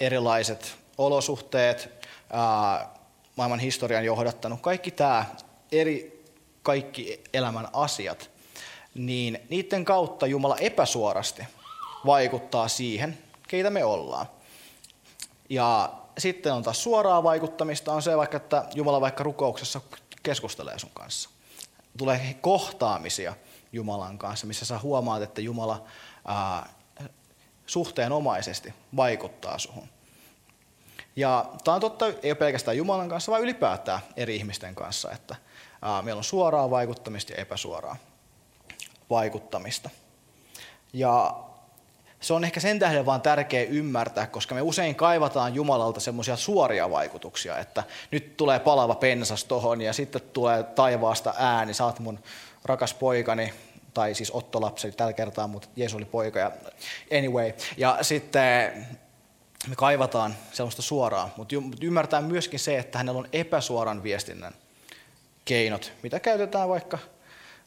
erilaiset 0.00 0.76
olosuhteet, 0.98 2.06
maailman 3.36 3.58
historian 3.58 4.04
johdattanut, 4.04 4.60
kaikki 4.60 4.90
tämä 4.90 5.24
eri 5.72 6.24
kaikki 6.62 7.20
elämän 7.32 7.68
asiat, 7.72 8.30
niin 8.94 9.38
niiden 9.50 9.84
kautta 9.84 10.26
Jumala 10.26 10.56
epäsuorasti 10.56 11.42
vaikuttaa 12.06 12.68
siihen, 12.68 13.18
keitä 13.48 13.70
me 13.70 13.84
ollaan. 13.84 14.26
Ja 15.48 15.92
sitten 16.18 16.52
on 16.52 16.62
taas 16.62 16.82
suoraa 16.82 17.22
vaikuttamista, 17.22 17.92
on 17.92 18.02
se 18.02 18.16
vaikka, 18.16 18.36
että 18.36 18.64
Jumala 18.74 19.00
vaikka 19.00 19.24
rukouksessa 19.24 19.80
keskustelee 20.22 20.78
sun 20.78 20.90
kanssa. 20.94 21.33
Tulee 21.98 22.36
kohtaamisia 22.40 23.34
Jumalan 23.72 24.18
kanssa, 24.18 24.46
missä 24.46 24.64
sä 24.64 24.78
huomaat, 24.78 25.22
että 25.22 25.40
Jumala 25.40 25.84
ää, 26.26 26.68
suhteenomaisesti 27.66 28.74
vaikuttaa 28.96 29.58
suhun. 29.58 29.88
Ja 31.16 31.50
tämä 31.64 31.74
on 31.74 31.80
totta, 31.80 32.06
ei 32.06 32.30
ole 32.30 32.34
pelkästään 32.34 32.76
Jumalan 32.76 33.08
kanssa, 33.08 33.32
vaan 33.32 33.42
ylipäätään 33.42 34.00
eri 34.16 34.36
ihmisten 34.36 34.74
kanssa, 34.74 35.12
että 35.12 35.36
Meillä 36.02 36.18
on 36.18 36.24
suoraa 36.24 36.70
vaikuttamista 36.70 37.32
ja 37.32 37.38
epäsuoraa 37.38 37.96
vaikuttamista. 39.10 39.90
Ja 40.92 41.44
se 42.20 42.34
on 42.34 42.44
ehkä 42.44 42.60
sen 42.60 42.78
tähden 42.78 43.06
vaan 43.06 43.22
tärkeä 43.22 43.62
ymmärtää, 43.62 44.26
koska 44.26 44.54
me 44.54 44.62
usein 44.62 44.94
kaivataan 44.94 45.54
Jumalalta 45.54 46.00
semmoisia 46.00 46.36
suoria 46.36 46.90
vaikutuksia, 46.90 47.58
että 47.58 47.84
nyt 48.10 48.36
tulee 48.36 48.58
palava 48.58 48.94
pensas 48.94 49.44
tohon 49.44 49.80
ja 49.80 49.92
sitten 49.92 50.22
tulee 50.32 50.62
taivaasta 50.62 51.34
ääni, 51.38 51.72
oot 51.82 51.98
mun 51.98 52.18
rakas 52.64 52.94
poikani, 52.94 53.52
tai 53.94 54.14
siis 54.14 54.30
Otto 54.34 54.60
lapsi 54.60 54.92
tällä 54.92 55.12
kertaa, 55.12 55.46
mutta 55.46 55.68
Jeesus 55.76 55.96
oli 55.96 56.04
poika 56.04 56.38
ja 56.38 56.50
anyway. 57.18 57.52
Ja 57.76 57.98
sitten 58.02 58.86
me 59.68 59.76
kaivataan 59.76 60.36
sellaista 60.52 60.82
suoraa, 60.82 61.30
mutta 61.36 61.54
ymmärtää 61.82 62.20
myöskin 62.20 62.60
se, 62.60 62.78
että 62.78 62.98
hänellä 62.98 63.18
on 63.18 63.28
epäsuoran 63.32 64.02
viestinnän 64.02 64.54
keinot, 65.44 65.92
mitä 66.02 66.20
käytetään 66.20 66.68
vaikka, 66.68 66.98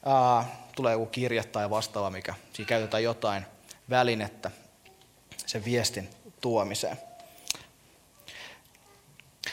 ää, 0.06 0.44
tulee 0.76 0.92
joku 0.92 1.06
kirja 1.06 1.44
tai 1.44 1.70
vastaava, 1.70 2.10
mikä 2.10 2.34
siinä 2.52 2.68
käytetään 2.68 3.02
jotain 3.02 3.46
välinettä 3.90 4.50
sen 5.46 5.64
viestin 5.64 6.10
tuomiseen. 6.40 6.98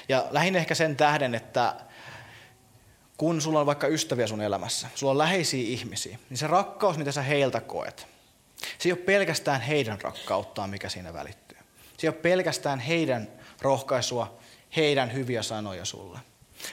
Ja 0.10 0.28
lähinnä 0.32 0.60
ehkä 0.60 0.76
sen 0.76 0.96
tähden, 0.96 1.36
että 1.36 1.76
kun 3.18 3.42
sulla 3.42 3.60
on 3.60 3.66
vaikka 3.66 3.88
ystäviä 3.88 4.28
sun 4.28 4.42
elämässä, 4.42 4.88
sulla 4.96 5.12
on 5.12 5.18
läheisiä 5.18 5.64
ihmisiä, 5.64 6.20
niin 6.30 6.38
se 6.38 6.48
rakkaus, 6.48 6.98
mitä 6.98 7.12
sä 7.12 7.22
heiltä 7.22 7.62
koet, 7.62 8.08
se 8.78 8.90
ei 8.90 8.92
ole 8.92 9.00
pelkästään 9.00 9.62
heidän 9.62 10.02
rakkauttaan, 10.02 10.70
mikä 10.70 10.90
siinä 10.90 11.14
välittyy. 11.14 11.58
Se 11.98 12.08
ei 12.08 12.10
ole 12.10 12.22
pelkästään 12.22 12.80
heidän 12.80 13.28
rohkaisua, 13.62 14.38
heidän 14.76 15.14
hyviä 15.14 15.44
sanoja 15.44 15.86
sulle 15.86 16.20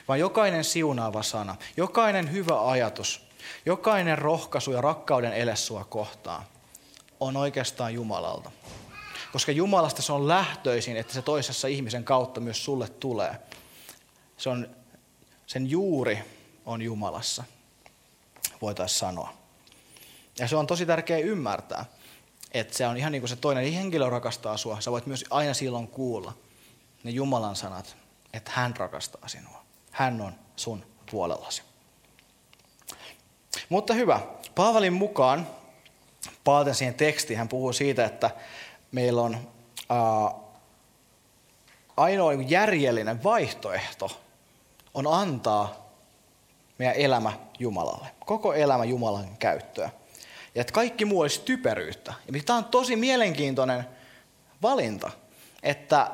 vaan 0.07 0.19
jokainen 0.19 0.63
siunaava 0.63 1.23
sana, 1.23 1.55
jokainen 1.77 2.31
hyvä 2.31 2.69
ajatus, 2.69 3.27
jokainen 3.65 4.17
rohkaisu 4.17 4.71
ja 4.71 4.81
rakkauden 4.81 5.33
ele 5.33 5.55
sua 5.55 5.83
kohtaan 5.83 6.43
on 7.23 7.37
oikeastaan 7.37 7.93
Jumalalta. 7.93 8.51
Koska 9.33 9.51
Jumalasta 9.51 10.01
se 10.01 10.13
on 10.13 10.27
lähtöisin, 10.27 10.97
että 10.97 11.13
se 11.13 11.21
toisessa 11.21 11.67
ihmisen 11.67 12.03
kautta 12.03 12.41
myös 12.41 12.65
sulle 12.65 12.87
tulee. 12.87 13.35
Se 14.37 14.49
on, 14.49 14.69
sen 15.47 15.69
juuri 15.69 16.19
on 16.65 16.81
Jumalassa, 16.81 17.43
voitaisiin 18.61 18.99
sanoa. 18.99 19.33
Ja 20.39 20.47
se 20.47 20.55
on 20.55 20.67
tosi 20.67 20.85
tärkeää 20.85 21.19
ymmärtää, 21.19 21.85
että 22.51 22.77
se 22.77 22.87
on 22.87 22.97
ihan 22.97 23.11
niin 23.11 23.21
kuin 23.21 23.29
se 23.29 23.35
toinen 23.35 23.73
henkilö 23.73 24.09
rakastaa 24.09 24.57
sua. 24.57 24.81
Sä 24.81 24.91
voit 24.91 25.05
myös 25.05 25.25
aina 25.29 25.53
silloin 25.53 25.87
kuulla 25.87 26.33
ne 27.03 27.11
Jumalan 27.11 27.55
sanat, 27.55 27.95
että 28.33 28.51
hän 28.53 28.75
rakastaa 28.77 29.27
sinua. 29.27 29.63
Hän 29.91 30.21
on 30.21 30.33
sun 30.55 30.85
puolellasi. 31.11 31.61
Mutta 33.69 33.93
hyvä. 33.93 34.19
Paavalin 34.55 34.93
mukaan, 34.93 35.47
palaten 36.43 36.75
siihen 36.75 36.93
tekstiin, 36.93 37.37
hän 37.37 37.47
puhuu 37.47 37.73
siitä, 37.73 38.05
että 38.05 38.29
meillä 38.91 39.21
on 39.21 39.37
ää, 39.89 39.99
ainoa 41.97 42.33
järjellinen 42.33 43.23
vaihtoehto 43.23 44.23
on 44.93 45.07
antaa 45.07 45.89
meidän 46.77 46.95
elämä 46.95 47.33
Jumalalle. 47.59 48.07
Koko 48.25 48.53
elämä 48.53 48.85
Jumalan 48.85 49.37
käyttöä. 49.39 49.89
Ja 50.55 50.61
että 50.61 50.73
kaikki 50.73 51.05
muu 51.05 51.21
olisi 51.21 51.41
typeryyttä. 51.41 52.13
Ja 52.33 52.41
tämä 52.45 52.57
on 52.57 52.65
tosi 52.65 52.95
mielenkiintoinen 52.95 53.85
valinta, 54.61 55.11
että 55.63 56.11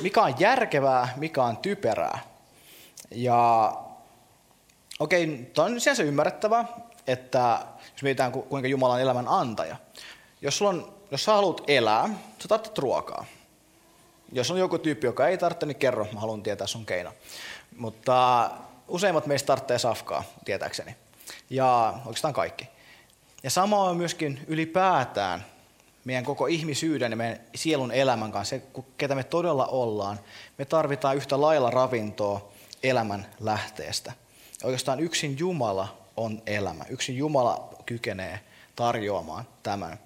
mikä 0.00 0.22
on 0.22 0.34
järkevää, 0.38 1.08
mikä 1.16 1.44
on 1.44 1.56
typerää. 1.56 2.18
Ja 3.10 3.72
okei, 4.98 5.24
okay, 5.24 5.44
tämä 5.44 5.66
on 5.66 5.80
sinänsä 5.80 6.02
ymmärrettävää, 6.02 6.64
että 7.08 7.66
jos 7.92 8.02
mietitään 8.02 8.32
kuinka 8.32 8.68
Jumala 8.68 8.94
on 8.94 9.00
elämän 9.00 9.28
antaja. 9.28 9.76
Jos, 10.40 10.58
sulla 10.58 10.70
on, 10.70 10.94
jos 11.10 11.24
sä 11.24 11.32
haluat 11.32 11.62
elää, 11.66 12.08
sä 12.38 12.48
tarvitset 12.48 12.78
ruokaa. 12.78 13.24
Jos 14.32 14.50
on 14.50 14.58
joku 14.58 14.78
tyyppi, 14.78 15.06
joka 15.06 15.28
ei 15.28 15.38
tarvitse, 15.38 15.66
niin 15.66 15.76
kerro, 15.76 16.06
mä 16.12 16.20
haluan 16.20 16.42
tietää 16.42 16.66
sun 16.66 16.86
keino. 16.86 17.12
Mutta 17.76 18.50
useimmat 18.88 19.26
meistä 19.26 19.46
tarvitsee 19.46 19.78
safkaa, 19.78 20.24
tietääkseni. 20.44 20.96
Ja 21.50 21.94
oikeastaan 22.06 22.34
kaikki. 22.34 22.68
Ja 23.42 23.50
sama 23.50 23.82
on 23.82 23.96
myöskin 23.96 24.44
ylipäätään 24.46 25.44
meidän 26.04 26.24
koko 26.24 26.46
ihmisyyden 26.46 27.12
ja 27.12 27.16
meidän 27.16 27.40
sielun 27.54 27.92
elämän 27.92 28.32
kanssa, 28.32 28.56
ketä 28.98 29.14
me 29.14 29.24
todella 29.24 29.66
ollaan, 29.66 30.20
me 30.58 30.64
tarvitaan 30.64 31.16
yhtä 31.16 31.40
lailla 31.40 31.70
ravintoa 31.70 32.52
elämän 32.82 33.26
lähteestä. 33.40 34.12
Oikeastaan 34.64 35.00
yksin 35.00 35.38
Jumala 35.38 35.96
on 36.18 36.42
elämä. 36.46 36.84
Yksin 36.88 37.16
Jumala 37.16 37.74
kykenee 37.86 38.40
tarjoamaan 38.76 39.44
tämän. 39.62 39.98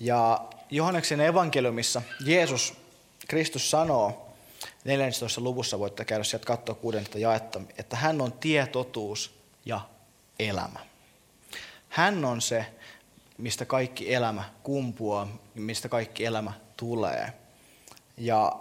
Ja 0.00 0.40
Johanneksen 0.70 1.20
evankeliumissa 1.20 2.02
Jeesus, 2.24 2.74
Kristus 3.28 3.70
sanoo, 3.70 4.34
14. 4.84 5.40
luvussa 5.40 5.78
voitte 5.78 6.04
käydä 6.04 6.24
sieltä 6.24 6.46
katsoa 6.46 6.74
kuudenta 6.74 7.18
jaetta, 7.18 7.60
että 7.78 7.96
hän 7.96 8.20
on 8.20 8.32
tie, 8.32 8.66
totuus 8.66 9.34
ja 9.64 9.80
elämä. 10.38 10.80
Hän 11.88 12.24
on 12.24 12.40
se, 12.40 12.66
mistä 13.38 13.64
kaikki 13.64 14.14
elämä 14.14 14.44
kumpuaa, 14.62 15.28
mistä 15.54 15.88
kaikki 15.88 16.24
elämä 16.24 16.52
tulee. 16.76 17.32
Ja 18.16 18.52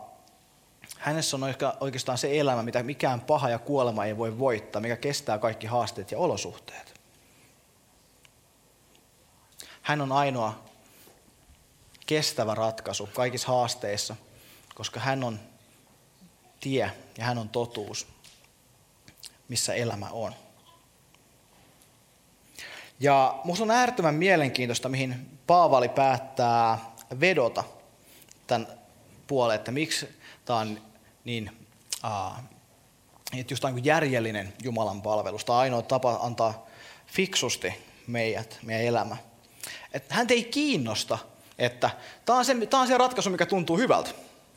hänessä 0.98 1.38
on 1.38 1.44
oikeastaan 1.80 2.18
se 2.18 2.39
elämä, 2.39 2.63
mitä 2.63 2.84
mikään 2.84 3.22
paha 3.22 3.50
ja 3.50 3.60
kuolema 3.60 4.06
ei 4.06 4.18
voi 4.18 4.39
voittaa, 4.39 4.82
mikä 4.82 4.96
kestää 4.96 5.38
kaikki 5.38 5.68
haasteet 5.68 6.12
ja 6.12 6.18
olosuhteet. 6.18 6.93
Hän 9.84 10.02
on 10.02 10.12
ainoa 10.12 10.63
kestävä 12.06 12.56
ratkaisu 12.56 13.10
kaikissa 13.13 13.48
haasteissa, 13.48 14.15
koska 14.76 15.00
hän 15.00 15.24
on 15.24 15.39
tie 16.60 16.91
ja 17.17 17.26
hän 17.26 17.38
on 17.38 17.50
totuus, 17.50 18.08
missä 19.48 19.74
elämä 19.74 20.08
on. 20.12 20.36
Ja 23.00 23.39
minusta 23.43 23.63
on 23.63 23.72
äärettömän 23.72 24.15
mielenkiintoista, 24.15 24.89
mihin 24.89 25.39
Paavali 25.48 25.89
päättää 25.89 26.80
vedota 27.19 27.63
tämän 28.48 28.67
puoleen, 29.28 29.60
että 29.60 29.72
miksi 29.72 30.10
tämä 30.46 30.60
on 30.60 30.82
niin, 31.26 31.52
uh, 32.04 32.43
että 33.39 33.54
just 33.54 33.63
niin 33.63 33.86
järjellinen 33.86 34.54
Jumalan 34.63 35.02
palvelus. 35.02 35.46
Tämä 35.46 35.56
on 35.56 35.62
ainoa 35.62 35.82
tapa 35.82 36.19
antaa 36.22 36.65
fiksusti 37.08 37.74
meidät, 38.08 38.60
meidän 38.63 38.86
elämä. 38.86 39.17
Että 39.94 40.16
hän 40.16 40.28
ei 40.30 40.44
kiinnosta, 40.44 41.18
että 41.60 41.90
tämä 42.26 42.40
on, 42.40 42.46
se, 42.46 42.66
tämä 42.70 42.82
on 42.82 42.88
se 42.88 42.98
ratkaisu, 42.98 43.30
mikä 43.30 43.46
tuntuu 43.46 43.78
hyvältä. 43.78 44.10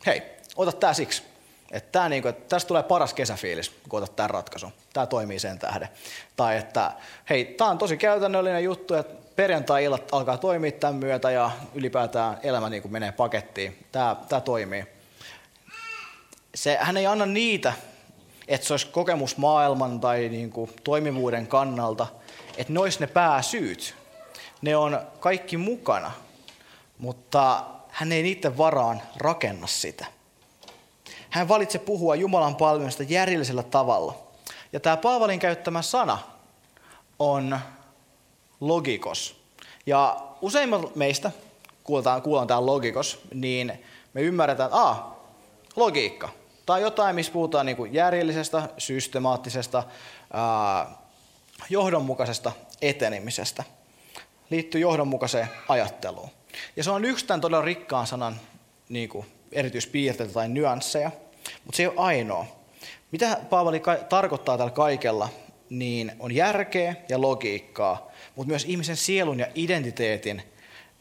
Hei, 0.05 0.23
ota 0.55 0.71
tämä 0.71 0.93
siksi. 0.93 1.23
Että 1.71 1.91
tämä, 1.91 2.09
niin 2.09 2.21
kuin, 2.21 2.29
että 2.29 2.49
tästä 2.49 2.67
tulee 2.67 2.83
paras 2.83 3.13
kesäfiilis, 3.13 3.71
kun 3.89 4.03
otat 4.03 4.15
tämän 4.15 4.29
ratkaisun. 4.29 4.73
Tämä 4.93 5.05
toimii 5.05 5.39
sen 5.39 5.59
tähden. 5.59 5.89
Tai 6.35 6.57
että 6.57 6.91
hei, 7.29 7.45
tämä 7.45 7.69
on 7.69 7.77
tosi 7.77 7.97
käytännöllinen 7.97 8.63
juttu, 8.63 8.93
että 8.93 9.27
perjantai-illat 9.35 10.13
alkaa 10.13 10.37
toimia 10.37 10.71
tämän 10.71 10.95
myötä 10.95 11.31
ja 11.31 11.51
ylipäätään 11.73 12.37
elämä 12.43 12.69
niin 12.69 12.81
kuin 12.81 12.91
menee 12.91 13.11
pakettiin. 13.11 13.85
Tämä, 13.91 14.15
tämä 14.29 14.41
toimii. 14.41 14.85
Se, 16.55 16.77
hän 16.81 16.97
ei 16.97 17.05
anna 17.05 17.25
niitä, 17.25 17.73
että 18.47 18.67
se 18.67 18.73
olisi 18.73 18.87
kokemus 18.87 19.37
maailman 19.37 19.99
tai 19.99 20.29
niin 20.29 20.49
kuin 20.49 20.71
toimivuuden 20.83 21.47
kannalta, 21.47 22.07
että 22.57 22.73
ne 22.73 22.79
olisi 22.79 22.99
ne 22.99 23.07
pääsyyt. 23.07 23.95
Ne 24.61 24.77
on 24.77 25.01
kaikki 25.19 25.57
mukana, 25.57 26.11
mutta 26.97 27.63
hän 27.89 28.11
ei 28.11 28.23
niiden 28.23 28.57
varaan 28.57 29.01
rakenna 29.17 29.67
sitä. 29.67 30.05
Hän 31.29 31.47
valitsi 31.47 31.79
puhua 31.79 32.15
Jumalan 32.15 32.55
palvelusta 32.55 33.03
järjellisellä 33.03 33.63
tavalla. 33.63 34.17
Ja 34.73 34.79
tämä 34.79 34.97
Paavalin 34.97 35.39
käyttämä 35.39 35.81
sana 35.81 36.19
on 37.19 37.59
logikos. 38.59 39.41
Ja 39.85 40.17
useimmat 40.41 40.95
meistä, 40.95 41.31
kuullaan, 41.83 42.21
kuullaan 42.21 42.47
tämä 42.47 42.65
logikos, 42.65 43.19
niin 43.33 43.83
me 44.13 44.21
ymmärretään, 44.21 44.69
että 44.69 44.95
logiikka. 45.75 46.29
Tai 46.65 46.81
jotain, 46.81 47.15
missä 47.15 47.31
puhutaan 47.31 47.65
niin 47.65 47.77
kuin 47.77 47.93
järjellisestä, 47.93 48.69
systemaattisesta, 48.77 49.83
ää, 50.33 50.87
johdonmukaisesta 51.69 52.51
etenemisestä. 52.81 53.63
Liittyy 54.49 54.81
johdonmukaiseen 54.81 55.47
ajatteluun. 55.67 56.29
Ja 56.75 56.83
se 56.83 56.91
on 56.91 57.05
yksi 57.05 57.25
tämän 57.25 57.41
todella 57.41 57.65
rikkaan 57.65 58.07
sanan 58.07 58.39
niin 58.89 59.09
kuin 59.09 59.25
erityispiirteitä 59.51 60.33
tai 60.33 60.49
nyansseja, 60.49 61.11
mutta 61.65 61.77
se 61.77 61.83
ei 61.83 61.87
ole 61.87 61.95
ainoa. 61.97 62.45
Mitä 63.11 63.37
Paavali 63.49 63.81
tarkoittaa 64.09 64.57
tällä 64.57 64.71
kaikella, 64.71 65.29
niin 65.69 66.11
on 66.19 66.31
järkeä 66.31 66.95
ja 67.09 67.21
logiikkaa, 67.21 68.11
mutta 68.35 68.47
myös 68.49 68.65
ihmisen 68.65 68.97
sielun 68.97 69.39
ja 69.39 69.47
identiteetin 69.55 70.43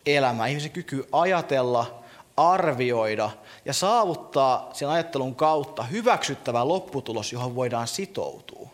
elämä, 0.06 0.46
ihmisen 0.46 0.70
kyky 0.70 1.08
ajatella, 1.12 2.04
arvioida 2.36 3.30
ja 3.64 3.72
saavuttaa 3.72 4.70
sen 4.72 4.88
ajattelun 4.88 5.34
kautta 5.34 5.82
hyväksyttävä 5.82 6.68
lopputulos, 6.68 7.32
johon 7.32 7.54
voidaan 7.54 7.88
sitoutua. 7.88 8.68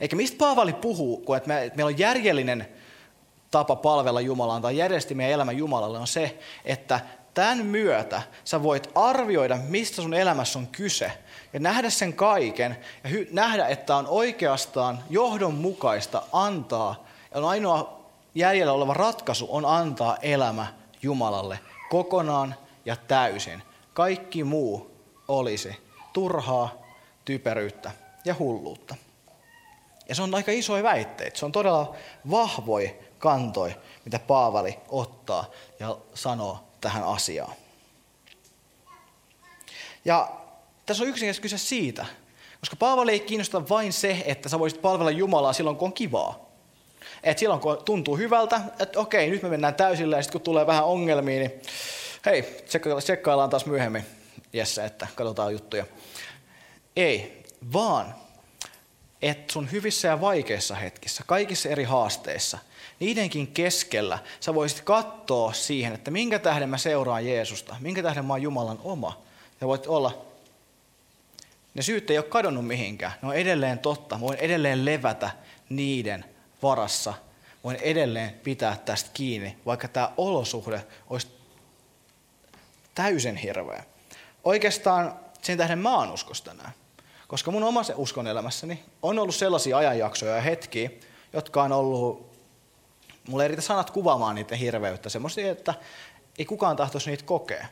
Eikä 0.00 0.16
mistä 0.16 0.38
Paavali 0.38 0.72
puhuu, 0.72 1.16
kun 1.16 1.36
että 1.36 1.48
meillä 1.48 1.84
on 1.84 1.98
järjellinen 1.98 2.68
tapa 3.52 3.76
palvella 3.76 4.20
Jumalaan 4.20 4.62
tai 4.62 4.76
järjesti 4.76 5.14
meidän 5.14 5.34
elämä 5.34 5.52
Jumalalle, 5.52 5.98
on 5.98 6.06
se, 6.06 6.38
että 6.64 7.00
tämän 7.34 7.66
myötä 7.66 8.22
sä 8.44 8.62
voit 8.62 8.90
arvioida, 8.94 9.56
mistä 9.56 10.02
sun 10.02 10.14
elämässä 10.14 10.58
on 10.58 10.66
kyse 10.66 11.12
ja 11.52 11.60
nähdä 11.60 11.90
sen 11.90 12.12
kaiken 12.12 12.76
ja 13.04 13.10
hy- 13.10 13.28
nähdä, 13.30 13.68
että 13.68 13.96
on 13.96 14.06
oikeastaan 14.06 15.04
johdonmukaista 15.10 16.22
antaa 16.32 17.06
ja 17.34 17.40
on 17.40 17.48
ainoa 17.48 18.00
jäljellä 18.34 18.72
oleva 18.72 18.94
ratkaisu 18.94 19.46
on 19.50 19.64
antaa 19.64 20.16
elämä 20.22 20.66
Jumalalle 21.02 21.58
kokonaan 21.90 22.54
ja 22.84 22.96
täysin. 22.96 23.62
Kaikki 23.94 24.44
muu 24.44 24.90
olisi 25.28 25.76
turhaa, 26.12 26.82
typeryyttä 27.24 27.90
ja 28.24 28.34
hulluutta. 28.38 28.94
Ja 30.08 30.14
se 30.14 30.22
on 30.22 30.34
aika 30.34 30.52
isoja 30.52 30.82
väitteitä. 30.82 31.38
Se 31.38 31.44
on 31.44 31.52
todella 31.52 31.94
vahvoi 32.30 32.98
kantoi, 33.22 33.76
mitä 34.04 34.18
Paavali 34.18 34.78
ottaa 34.88 35.50
ja 35.80 35.96
sanoo 36.14 36.58
tähän 36.80 37.04
asiaan. 37.04 37.52
Ja 40.04 40.30
tässä 40.86 41.04
on 41.04 41.08
yksinkertaisesti 41.08 41.42
kyse 41.42 41.58
siitä, 41.58 42.06
koska 42.60 42.76
Paavali 42.76 43.12
ei 43.12 43.20
kiinnosta 43.20 43.68
vain 43.68 43.92
se, 43.92 44.22
että 44.26 44.48
sä 44.48 44.58
voisit 44.58 44.82
palvella 44.82 45.10
Jumalaa 45.10 45.52
silloin, 45.52 45.76
kun 45.76 45.86
on 45.86 45.92
kivaa. 45.92 46.52
Et 47.22 47.38
silloin, 47.38 47.60
kun 47.60 47.82
tuntuu 47.84 48.16
hyvältä, 48.16 48.60
että 48.78 49.00
okei, 49.00 49.30
nyt 49.30 49.42
me 49.42 49.48
mennään 49.48 49.74
täysillä 49.74 50.16
ja 50.16 50.22
sitten 50.22 50.40
kun 50.40 50.44
tulee 50.44 50.66
vähän 50.66 50.84
ongelmia, 50.84 51.38
niin 51.38 51.62
hei, 52.26 52.64
tsekkaillaan 52.98 53.50
taas 53.50 53.66
myöhemmin, 53.66 54.06
Jesse, 54.52 54.84
että 54.84 55.06
katsotaan 55.14 55.52
juttuja. 55.52 55.84
Ei, 56.96 57.42
vaan 57.72 58.14
että 59.22 59.52
sun 59.52 59.72
hyvissä 59.72 60.08
ja 60.08 60.20
vaikeissa 60.20 60.74
hetkissä, 60.74 61.24
kaikissa 61.26 61.68
eri 61.68 61.84
haasteissa– 61.84 62.58
niidenkin 63.02 63.46
keskellä 63.46 64.18
sä 64.40 64.54
voisit 64.54 64.80
katsoa 64.80 65.52
siihen, 65.52 65.92
että 65.92 66.10
minkä 66.10 66.38
tähden 66.38 66.68
mä 66.68 66.78
seuraan 66.78 67.26
Jeesusta, 67.26 67.76
minkä 67.80 68.02
tähden 68.02 68.24
mä 68.24 68.32
oon 68.32 68.42
Jumalan 68.42 68.78
oma. 68.84 69.22
Ja 69.60 69.66
voit 69.66 69.86
olla, 69.86 70.24
ne 71.74 71.82
syyt 71.82 72.10
ei 72.10 72.18
ole 72.18 72.26
kadonnut 72.26 72.66
mihinkään, 72.66 73.12
ne 73.22 73.28
on 73.28 73.34
edelleen 73.34 73.78
totta, 73.78 74.14
mä 74.14 74.20
voin 74.20 74.38
edelleen 74.38 74.84
levätä 74.84 75.30
niiden 75.68 76.24
varassa, 76.62 77.14
voin 77.64 77.76
edelleen 77.76 78.34
pitää 78.44 78.76
tästä 78.84 79.10
kiinni, 79.14 79.56
vaikka 79.66 79.88
tämä 79.88 80.12
olosuhde 80.16 80.84
olisi 81.10 81.28
täysin 82.94 83.36
hirveä. 83.36 83.84
Oikeastaan 84.44 85.16
sen 85.42 85.58
tähden 85.58 85.78
mä 85.78 85.96
oon 85.96 86.12
uskos 86.12 86.42
tänään. 86.42 86.72
Koska 87.32 87.50
mun 87.50 87.64
omassa 87.64 87.92
uskon 87.96 88.26
elämässäni 88.26 88.82
on 89.02 89.18
ollut 89.18 89.34
sellaisia 89.34 89.78
ajanjaksoja 89.78 90.34
ja 90.34 90.40
hetkiä, 90.40 90.90
jotka 91.32 91.62
on 91.62 91.72
ollut 91.72 92.32
Mulla 93.28 93.42
ei 93.42 93.48
riitä 93.48 93.62
sanat 93.62 93.90
kuvaamaan 93.90 94.34
niiden 94.34 94.58
hirveyttä, 94.58 95.08
semmoisia, 95.08 95.52
että 95.52 95.74
ei 96.38 96.44
kukaan 96.44 96.76
tahtoisi 96.76 97.10
niitä 97.10 97.24
kokea. 97.24 97.66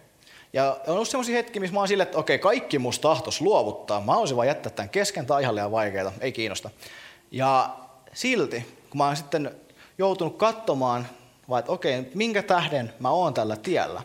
Ja 0.52 0.80
on 0.86 0.94
ollut 0.94 1.08
semmoisia 1.08 1.36
hetkiä, 1.36 1.60
missä 1.60 1.74
mä 1.74 1.80
oon 1.80 1.88
silleen, 1.88 2.06
että 2.06 2.18
okei, 2.18 2.38
kaikki 2.38 2.78
musta 2.78 3.02
tahtos 3.02 3.40
luovuttaa. 3.40 4.00
Mä 4.00 4.16
olisin 4.16 4.36
vaan 4.36 4.48
jättää 4.48 4.72
tämän 4.72 4.88
kesken 4.88 5.26
tai 5.26 5.42
ihan 5.42 5.54
liian 5.54 5.70
vaikeaa, 5.70 6.12
ei 6.20 6.32
kiinnosta. 6.32 6.70
Ja 7.30 7.76
silti, 8.12 8.76
kun 8.90 8.98
mä 8.98 9.06
oon 9.06 9.16
sitten 9.16 9.54
joutunut 9.98 10.36
katsomaan, 10.36 11.06
vaan 11.48 11.60
että 11.60 11.72
okei, 11.72 12.10
minkä 12.14 12.42
tähden 12.42 12.94
mä 12.98 13.10
oon 13.10 13.34
tällä 13.34 13.56
tiellä, 13.56 14.02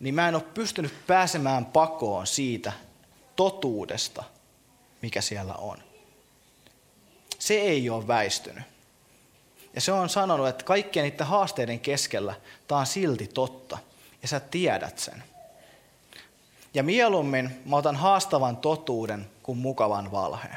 niin 0.00 0.14
mä 0.14 0.28
en 0.28 0.34
ole 0.34 0.42
pystynyt 0.54 0.92
pääsemään 1.06 1.66
pakoon 1.66 2.26
siitä 2.26 2.72
totuudesta, 3.36 4.24
mikä 5.02 5.20
siellä 5.20 5.54
on. 5.54 5.78
Se 7.38 7.54
ei 7.54 7.90
ole 7.90 8.06
väistynyt. 8.08 8.64
Ja 9.74 9.80
se 9.80 9.92
on 9.92 10.08
sanonut, 10.08 10.48
että 10.48 10.64
kaikkien 10.64 11.04
niiden 11.04 11.26
haasteiden 11.26 11.80
keskellä 11.80 12.34
tämä 12.68 12.78
on 12.78 12.86
silti 12.86 13.26
totta. 13.26 13.78
Ja 14.22 14.28
sä 14.28 14.40
tiedät 14.40 14.98
sen. 14.98 15.24
Ja 16.74 16.82
mieluummin 16.82 17.62
mä 17.64 17.76
otan 17.76 17.96
haastavan 17.96 18.56
totuuden 18.56 19.30
kuin 19.42 19.58
mukavan 19.58 20.12
valheen. 20.12 20.56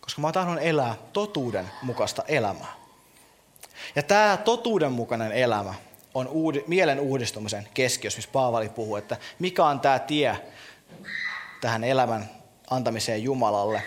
Koska 0.00 0.22
mä 0.22 0.32
tahdon 0.32 0.58
elää 0.58 0.96
totuuden 1.12 1.70
mukaista 1.82 2.22
elämää. 2.28 2.72
Ja 3.96 4.02
tämä 4.02 4.36
totuudenmukainen 4.36 5.32
elämä 5.32 5.74
on 6.14 6.26
uud- 6.26 6.64
mielen 6.66 7.00
uudistumisen 7.00 7.68
keskiössä, 7.74 8.18
missä 8.18 8.30
Paavali 8.32 8.68
puhuu, 8.68 8.96
että 8.96 9.16
mikä 9.38 9.64
on 9.64 9.80
tämä 9.80 9.98
tie 9.98 10.36
tähän 11.60 11.84
elämän 11.84 12.30
antamiseen 12.70 13.22
Jumalalle, 13.22 13.82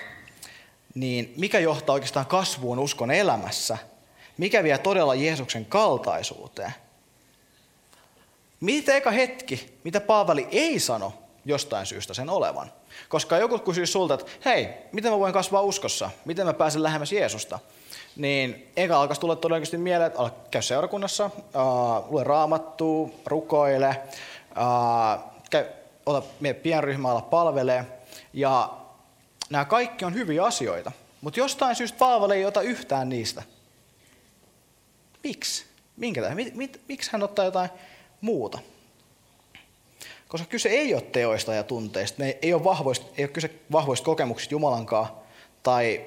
niin 0.95 1.33
mikä 1.38 1.59
johtaa 1.59 1.93
oikeastaan 1.93 2.25
kasvuun 2.25 2.79
uskon 2.79 3.11
elämässä, 3.11 3.77
mikä 4.38 4.63
vie 4.63 4.77
todella 4.77 5.15
Jeesuksen 5.15 5.65
kaltaisuuteen. 5.65 6.73
Mitä 8.59 8.95
eka 8.95 9.11
hetki, 9.11 9.79
mitä 9.83 10.01
Paavali 10.01 10.47
ei 10.51 10.79
sano 10.79 11.13
jostain 11.45 11.85
syystä 11.85 12.13
sen 12.13 12.29
olevan. 12.29 12.71
Koska 13.09 13.38
joku 13.38 13.59
kysyy 13.59 13.85
sulta, 13.85 14.13
että 14.13 14.25
hei, 14.45 14.67
miten 14.91 15.11
mä 15.11 15.19
voin 15.19 15.33
kasvaa 15.33 15.61
uskossa? 15.61 16.09
Miten 16.25 16.45
mä 16.45 16.53
pääsen 16.53 16.83
lähemmäs 16.83 17.11
Jeesusta? 17.11 17.59
Niin 18.15 18.71
eka 18.78 19.01
alkaisi 19.01 19.21
tulla 19.21 19.36
todennäköisesti 19.36 19.78
mieleen, 19.78 20.08
että 20.08 20.32
käy 20.51 20.62
seurakunnassa, 20.62 21.25
uh, 21.36 22.12
lue 22.12 22.23
raamattua, 22.23 23.10
rukoile, 23.25 24.01
uh, 24.51 25.32
käy, 25.49 25.65
ota 26.06 26.28
pienryhmällä 26.63 27.21
palvelee. 27.21 27.86
Ja 28.34 28.73
nämä 29.49 29.65
kaikki 29.65 30.06
on 30.06 30.13
hyviä 30.13 30.43
asioita. 30.43 30.91
Mutta 31.21 31.39
jostain 31.39 31.75
syystä 31.75 31.97
Paavali 31.97 32.36
ei 32.36 32.45
ota 32.45 32.62
yhtään 32.62 33.10
niistä. 33.10 33.43
Miksi? 35.23 35.65
Minkä 35.97 36.21
tähän? 36.21 36.38
Miksi 36.88 37.12
hän 37.12 37.23
ottaa 37.23 37.45
jotain 37.45 37.69
muuta? 38.21 38.60
Koska 40.28 40.47
kyse 40.47 40.69
ei 40.69 40.93
ole 40.93 41.01
teoista 41.01 41.54
ja 41.54 41.63
tunteista, 41.63 42.23
ne 42.23 42.38
ei 42.41 42.54
ole, 42.54 42.63
vahvoista, 42.63 43.06
ei 43.17 43.23
ole 43.23 43.32
kyse 43.32 43.51
vahvoista 43.71 44.06
kokemuksista 44.06 44.54
Jumalankaan 44.54 45.08
tai 45.63 46.06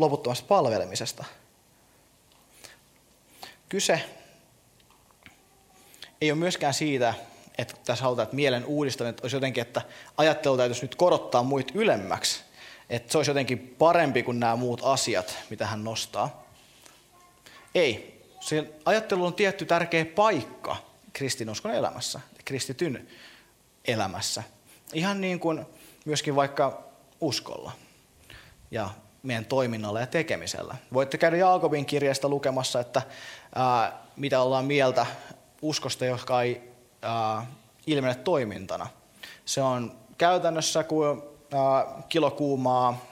loputtomasta 0.00 0.46
palvelemisesta. 0.46 1.24
Kyse 3.68 4.00
ei 6.20 6.30
ole 6.30 6.38
myöskään 6.38 6.74
siitä, 6.74 7.14
että 7.58 7.74
tässä 7.84 8.04
halutaan, 8.04 8.24
että 8.24 8.36
mielen 8.36 8.64
uudistaminen 8.64 9.20
olisi 9.22 9.36
jotenkin, 9.36 9.62
että 9.62 9.82
ajattelu 10.16 10.56
täytyisi 10.56 10.82
nyt 10.82 10.94
korottaa 10.94 11.42
muit 11.42 11.72
ylemmäksi. 11.74 12.40
Että 12.90 13.12
se 13.12 13.18
olisi 13.18 13.30
jotenkin 13.30 13.74
parempi 13.78 14.22
kuin 14.22 14.40
nämä 14.40 14.56
muut 14.56 14.80
asiat, 14.84 15.36
mitä 15.50 15.66
hän 15.66 15.84
nostaa. 15.84 16.46
Ei. 17.74 18.16
Se 18.40 18.72
ajattelu 18.84 19.24
on 19.24 19.34
tietty 19.34 19.66
tärkeä 19.66 20.04
paikka 20.04 20.76
kristinuskon 21.12 21.74
elämässä, 21.74 22.20
kristityn 22.44 23.08
elämässä. 23.84 24.42
Ihan 24.92 25.20
niin 25.20 25.40
kuin 25.40 25.66
myöskin 26.04 26.36
vaikka 26.36 26.84
uskolla 27.20 27.72
ja 28.70 28.90
meidän 29.26 29.44
toiminnalla 29.44 30.00
ja 30.00 30.06
tekemisellä. 30.06 30.74
Voitte 30.92 31.18
käydä 31.18 31.36
Jaakobin 31.36 31.86
kirjasta 31.86 32.28
lukemassa, 32.28 32.80
että 32.80 33.02
ää, 33.54 33.92
mitä 34.16 34.40
ollaan 34.42 34.64
mieltä 34.64 35.06
uskosta, 35.62 36.04
joka 36.04 36.42
ei 36.42 36.72
ää, 37.02 37.46
ilmene 37.86 38.14
toimintana. 38.14 38.86
Se 39.44 39.62
on 39.62 39.98
käytännössä 40.18 40.84
kuin 40.84 41.22
ää, 41.52 42.02
kilokuumaa 42.08 43.04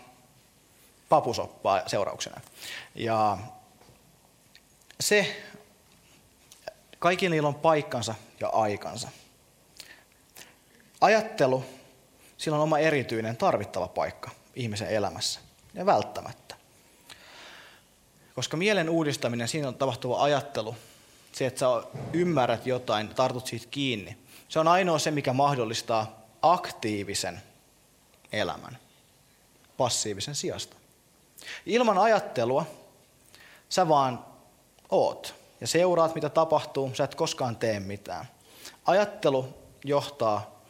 papusoppaa 1.08 1.82
seurauksena. 1.86 2.40
Ja 2.94 3.38
se, 5.00 5.42
kaikilla 6.98 7.30
niillä 7.30 7.48
on 7.48 7.54
paikkansa 7.54 8.14
ja 8.40 8.48
aikansa. 8.48 9.08
Ajattelu, 11.00 11.64
sillä 12.38 12.56
on 12.56 12.62
oma 12.62 12.78
erityinen 12.78 13.36
tarvittava 13.36 13.88
paikka 13.88 14.30
ihmisen 14.54 14.88
elämässä 14.88 15.43
ja 15.74 15.86
välttämättä. 15.86 16.54
Koska 18.34 18.56
mielen 18.56 18.90
uudistaminen, 18.90 19.48
siinä 19.48 19.68
on 19.68 19.74
tapahtuva 19.74 20.22
ajattelu, 20.22 20.76
se, 21.32 21.46
että 21.46 21.60
sä 21.60 21.66
ymmärrät 22.12 22.66
jotain, 22.66 23.08
tartut 23.08 23.46
siitä 23.46 23.66
kiinni, 23.70 24.16
se 24.48 24.58
on 24.58 24.68
ainoa 24.68 24.98
se, 24.98 25.10
mikä 25.10 25.32
mahdollistaa 25.32 26.20
aktiivisen 26.42 27.42
elämän 28.32 28.78
passiivisen 29.76 30.34
sijasta. 30.34 30.76
Ilman 31.66 31.98
ajattelua 31.98 32.66
sä 33.68 33.88
vaan 33.88 34.24
oot 34.90 35.34
ja 35.60 35.66
seuraat, 35.66 36.14
mitä 36.14 36.28
tapahtuu, 36.28 36.90
sä 36.94 37.04
et 37.04 37.14
koskaan 37.14 37.56
tee 37.56 37.80
mitään. 37.80 38.28
Ajattelu 38.86 39.48
johtaa 39.84 40.60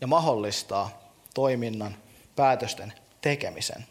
ja 0.00 0.06
mahdollistaa 0.06 1.02
toiminnan, 1.34 1.96
päätösten 2.36 2.92
tekemisen. 3.20 3.86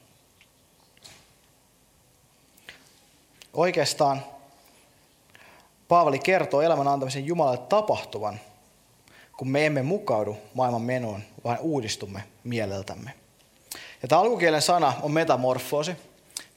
Oikeastaan 3.58 4.24
Paavali 5.88 6.20
kertoo 6.20 6.62
elämän 6.62 6.88
antamisen 6.88 7.26
Jumalalle 7.26 7.58
tapahtuvan, 7.58 8.40
kun 9.38 9.50
me 9.50 9.66
emme 9.66 9.84
mukaudu 9.84 10.38
maailman 10.54 10.82
menoon, 10.82 11.22
vaan 11.44 11.58
uudistumme 11.60 12.24
mieleltämme. 12.44 13.14
Ja 14.02 14.08
tämä 14.08 14.22
alkukielen 14.22 14.62
sana 14.62 14.94
on 15.02 15.12
metamorfoosi. 15.12 15.96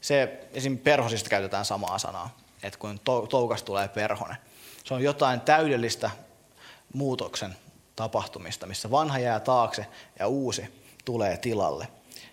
Se 0.00 0.40
esim. 0.52 0.78
perhosista 0.78 1.30
käytetään 1.30 1.64
samaa 1.64 1.98
sanaa, 1.98 2.36
että 2.62 2.78
kun 2.78 3.00
toukas 3.28 3.62
tulee 3.62 3.88
perhone. 3.88 4.36
Se 4.84 4.94
on 4.94 5.02
jotain 5.02 5.40
täydellistä 5.40 6.10
muutoksen 6.94 7.56
tapahtumista, 7.96 8.66
missä 8.66 8.90
vanha 8.90 9.18
jää 9.18 9.40
taakse 9.40 9.86
ja 10.18 10.28
uusi 10.28 10.64
tulee 11.04 11.36
tilalle. 11.36 11.88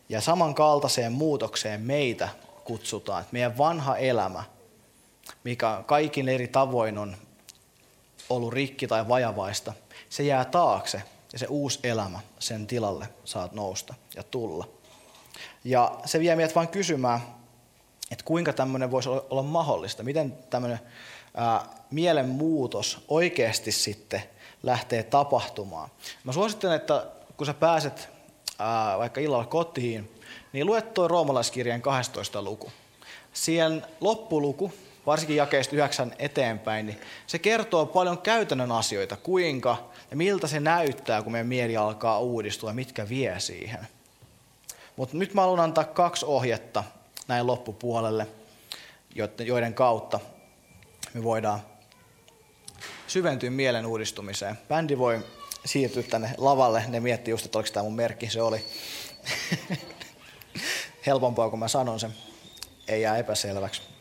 Ja 0.09 0.21
samankaltaiseen 0.21 1.11
muutokseen 1.11 1.81
meitä 1.81 2.29
kutsutaan, 2.63 3.21
että 3.21 3.33
meidän 3.33 3.57
vanha 3.57 3.97
elämä– 3.97 4.43
mikä 5.43 5.83
kaikin 5.85 6.29
eri 6.29 6.47
tavoin 6.47 6.97
on 6.97 7.17
ollut 8.29 8.53
rikki 8.53 8.87
tai 8.87 9.07
vajavaista, 9.07 9.73
se 10.09 10.23
jää 10.23 10.45
taakse 10.45 11.01
ja 11.33 11.39
se 11.39 11.45
uusi 11.49 11.79
elämä 11.83 12.19
sen 12.39 12.67
tilalle 12.67 13.09
saat 13.25 13.51
nousta 13.51 13.93
ja 14.15 14.23
tulla. 14.23 14.67
Ja 15.63 15.99
se 16.05 16.19
vie 16.19 16.35
meidät 16.35 16.55
vain 16.55 16.67
kysymään, 16.67 17.19
että 18.11 18.25
kuinka 18.25 18.53
tämmöinen 18.53 18.91
voisi 18.91 19.09
olla 19.09 19.43
mahdollista, 19.43 20.03
miten 20.03 20.37
tämmöinen 20.49 20.79
ää, 21.35 21.65
mielenmuutos 21.91 23.05
oikeasti 23.07 23.71
sitten 23.71 24.23
lähtee 24.63 25.03
tapahtumaan. 25.03 25.89
Mä 26.23 26.31
suosittelen, 26.31 26.75
että 26.75 27.05
kun 27.37 27.47
sä 27.47 27.53
pääset 27.53 28.09
ää, 28.59 28.97
vaikka 28.97 29.21
illalla 29.21 29.45
kotiin, 29.45 30.21
niin 30.53 30.65
luet 30.65 30.93
tuo 30.93 31.07
roomalaiskirjan 31.07 31.81
12 31.81 32.41
luku. 32.41 32.71
Siihen 33.33 33.85
loppuluku 34.01 34.73
varsinkin 35.07 35.35
jakeesta 35.37 35.75
yhdeksän 35.75 36.13
eteenpäin, 36.19 36.85
niin 36.85 37.01
se 37.27 37.39
kertoo 37.39 37.85
paljon 37.85 38.17
käytännön 38.17 38.71
asioita, 38.71 39.15
kuinka 39.15 39.89
ja 40.11 40.17
miltä 40.17 40.47
se 40.47 40.59
näyttää, 40.59 41.21
kun 41.21 41.31
meidän 41.31 41.47
mieli 41.47 41.77
alkaa 41.77 42.19
uudistua, 42.19 42.73
mitkä 42.73 43.09
vie 43.09 43.39
siihen. 43.39 43.87
Mutta 44.95 45.17
nyt 45.17 45.33
mä 45.33 45.41
haluan 45.41 45.59
antaa 45.59 45.83
kaksi 45.83 46.25
ohjetta 46.25 46.83
näin 47.27 47.47
loppupuolelle, 47.47 48.27
joiden 49.39 49.73
kautta 49.73 50.19
me 51.13 51.23
voidaan 51.23 51.59
syventyä 53.07 53.49
mielen 53.49 53.85
uudistumiseen. 53.85 54.57
Bändi 54.67 54.97
voi 54.97 55.19
siirtyä 55.65 56.03
tänne 56.03 56.29
lavalle, 56.37 56.83
ne 56.87 56.99
miettii 56.99 57.31
just, 57.31 57.45
että 57.45 57.57
oliko 57.57 57.73
tämä 57.73 57.83
mun 57.83 57.95
merkki, 57.95 58.29
se 58.29 58.41
oli 58.41 58.65
helpompaa, 61.05 61.49
kun 61.49 61.59
mä 61.59 61.67
sanon 61.67 61.99
sen, 61.99 62.13
ei 62.87 63.01
jää 63.01 63.17
epäselväksi. 63.17 63.96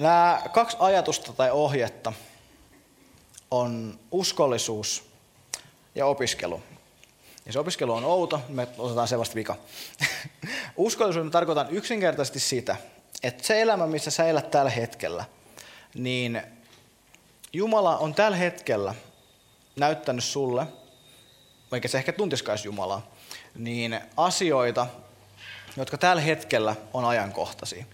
Nämä 0.00 0.42
kaksi 0.52 0.76
ajatusta 0.80 1.32
tai 1.32 1.50
ohjetta 1.50 2.12
on 3.50 3.98
uskollisuus 4.10 5.10
ja 5.94 6.06
opiskelu. 6.06 6.62
Ja 7.46 7.52
se 7.52 7.58
opiskelu 7.58 7.92
on 7.92 8.04
outo, 8.04 8.42
me 8.48 8.68
otetaan 8.78 9.08
se 9.08 9.18
vasta 9.18 9.34
vika. 9.34 9.56
Uskollisuus 10.76 11.24
me 11.24 11.30
tarkoitan 11.30 11.70
yksinkertaisesti 11.70 12.40
sitä, 12.40 12.76
että 13.22 13.46
se 13.46 13.62
elämä, 13.62 13.86
missä 13.86 14.10
sä 14.10 14.26
elät 14.26 14.50
tällä 14.50 14.70
hetkellä, 14.70 15.24
niin 15.94 16.42
Jumala 17.52 17.98
on 17.98 18.14
tällä 18.14 18.36
hetkellä 18.36 18.94
näyttänyt 19.76 20.24
sulle, 20.24 20.66
vaikka 21.70 21.88
se 21.88 21.98
ehkä 21.98 22.12
tuntiskaisi 22.12 22.68
Jumalaa, 22.68 23.06
niin 23.54 24.00
asioita, 24.16 24.86
jotka 25.76 25.98
tällä 25.98 26.22
hetkellä 26.22 26.76
on 26.92 27.04
ajankohtaisia 27.04 27.84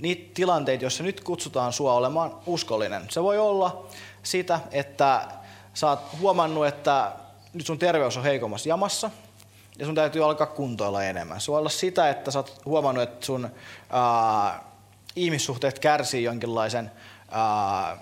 niitä 0.00 0.30
tilanteita, 0.34 0.84
joissa 0.84 1.02
nyt 1.02 1.20
kutsutaan 1.20 1.72
sua 1.72 1.94
olemaan 1.94 2.34
uskollinen. 2.46 3.02
Se 3.10 3.22
voi 3.22 3.38
olla 3.38 3.86
sitä, 4.22 4.60
että 4.70 5.28
sä 5.74 5.88
oot 5.88 6.00
huomannut, 6.20 6.66
että 6.66 7.12
nyt 7.52 7.66
sun 7.66 7.78
terveys 7.78 8.16
on 8.16 8.22
heikommassa 8.22 8.68
jamassa, 8.68 9.10
ja 9.78 9.86
sun 9.86 9.94
täytyy 9.94 10.24
alkaa 10.24 10.46
kuntoilla 10.46 11.04
enemmän. 11.04 11.40
Se 11.40 11.52
voi 11.52 11.58
olla 11.58 11.68
sitä, 11.68 12.10
että 12.10 12.30
sä 12.30 12.38
oot 12.38 12.60
huomannut, 12.64 13.02
että 13.02 13.26
sun 13.26 13.50
ää, 13.90 14.60
ihmissuhteet 15.16 15.78
kärsii 15.78 16.24
jonkinlaisen 16.24 16.90
ää, 17.30 17.96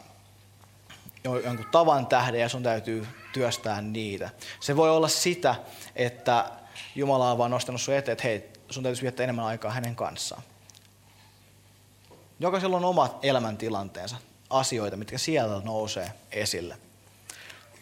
jonkun 1.24 1.66
tavan 1.72 2.06
tähden 2.06 2.40
ja 2.40 2.48
sun 2.48 2.62
täytyy 2.62 3.06
työstää 3.32 3.80
niitä. 3.80 4.30
Se 4.60 4.76
voi 4.76 4.90
olla 4.90 5.08
sitä, 5.08 5.54
että 5.96 6.44
Jumala 6.94 7.30
on 7.30 7.38
vaan 7.38 7.50
nostanut 7.50 7.80
sun 7.80 7.94
eteen, 7.94 8.12
että 8.12 8.24
hei, 8.24 8.50
sun 8.70 8.82
täytyisi 8.82 9.02
viettää 9.02 9.24
enemmän 9.24 9.44
aikaa 9.44 9.70
hänen 9.70 9.96
kanssaan. 9.96 10.42
Jokaisella 12.40 12.76
on 12.76 12.84
omat 12.84 13.18
elämäntilanteensa, 13.22 14.16
asioita, 14.50 14.96
mitkä 14.96 15.18
siellä 15.18 15.60
nousee 15.64 16.12
esille. 16.32 16.76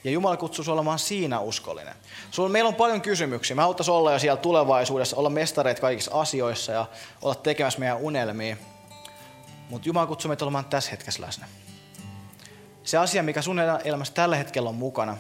Ja 0.05 0.11
Jumala 0.11 0.37
kutsuu 0.37 0.65
olemaan 0.69 0.99
siinä 0.99 1.41
uskollinen. 1.41 1.95
Sulla, 2.31 2.49
meillä 2.49 2.69
on 2.69 2.75
paljon 2.75 3.01
kysymyksiä. 3.01 3.57
Me 3.57 3.63
haluttaisiin 3.63 3.95
olla 3.95 4.13
jo 4.13 4.19
siellä 4.19 4.37
tulevaisuudessa, 4.37 5.17
olla 5.17 5.31
mestareita 5.31 5.81
kaikissa 5.81 6.21
asioissa 6.21 6.73
ja 6.73 6.87
olla 7.23 7.35
tekemässä 7.35 7.79
meidän 7.79 7.97
unelmia. 7.97 8.57
Mutta 9.71 9.89
Jumala 9.89 10.07
kutsuu 10.07 10.29
meitä 10.29 10.45
olemaan 10.45 10.65
tässä 10.65 10.91
hetkessä 10.91 11.23
läsnä. 11.23 11.49
Se 12.85 12.99
asia, 12.99 13.23
mikä 13.23 13.43
sun 13.43 13.61
elämässä 13.85 14.15
tällä 14.15 14.37
hetkellä 14.37 14.69
on 14.69 14.75
mukana, 14.75 15.17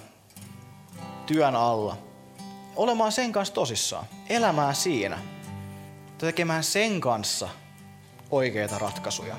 työn 1.26 1.56
alla, 1.56 1.96
olemaan 2.76 3.12
sen 3.12 3.32
kanssa 3.32 3.54
tosissaan, 3.54 4.04
elämään 4.28 4.74
siinä, 4.74 5.18
tekemään 6.18 6.64
sen 6.64 7.00
kanssa 7.00 7.48
oikeita 8.30 8.78
ratkaisuja. 8.78 9.36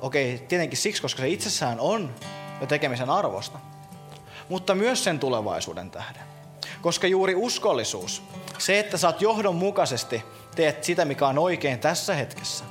Okei, 0.00 0.38
tietenkin 0.48 0.78
siksi, 0.78 1.02
koska 1.02 1.20
se 1.20 1.28
itsessään 1.28 1.80
on 1.80 2.14
jo 2.60 2.66
tekemisen 2.66 3.10
arvosta, 3.10 3.58
mutta 4.48 4.74
myös 4.74 5.04
sen 5.04 5.18
tulevaisuuden 5.18 5.90
tähden. 5.90 6.22
Koska 6.82 7.06
juuri 7.06 7.34
uskollisuus, 7.34 8.22
se, 8.58 8.78
että 8.78 8.96
saat 8.96 9.22
johdonmukaisesti 9.22 10.22
teet 10.54 10.84
sitä, 10.84 11.04
mikä 11.04 11.26
on 11.26 11.38
oikein 11.38 11.78
tässä 11.78 12.14
hetkessä, 12.14 12.64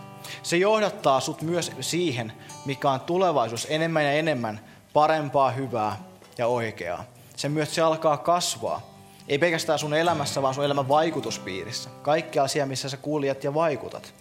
se 0.43 0.57
johdattaa 0.57 1.19
sut 1.19 1.41
myös 1.41 1.71
siihen, 1.81 2.33
mikä 2.65 2.91
on 2.91 2.99
tulevaisuus 2.99 3.67
enemmän 3.69 4.05
ja 4.05 4.11
enemmän 4.11 4.59
parempaa, 4.93 5.51
hyvää 5.51 5.97
ja 6.37 6.47
oikeaa. 6.47 7.03
Sen 7.35 7.51
myös 7.51 7.75
se 7.75 7.81
alkaa 7.81 8.17
kasvaa. 8.17 8.92
Ei 9.27 9.37
pelkästään 9.37 9.79
sun 9.79 9.93
elämässä, 9.93 10.41
vaan 10.41 10.53
sun 10.53 10.65
elämän 10.65 10.87
vaikutuspiirissä. 10.87 11.89
Kaikki 12.01 12.39
asia, 12.39 12.65
missä 12.65 12.89
sä 12.89 12.97
kuulijat 12.97 13.43
ja 13.43 13.53
vaikutat. 13.53 14.13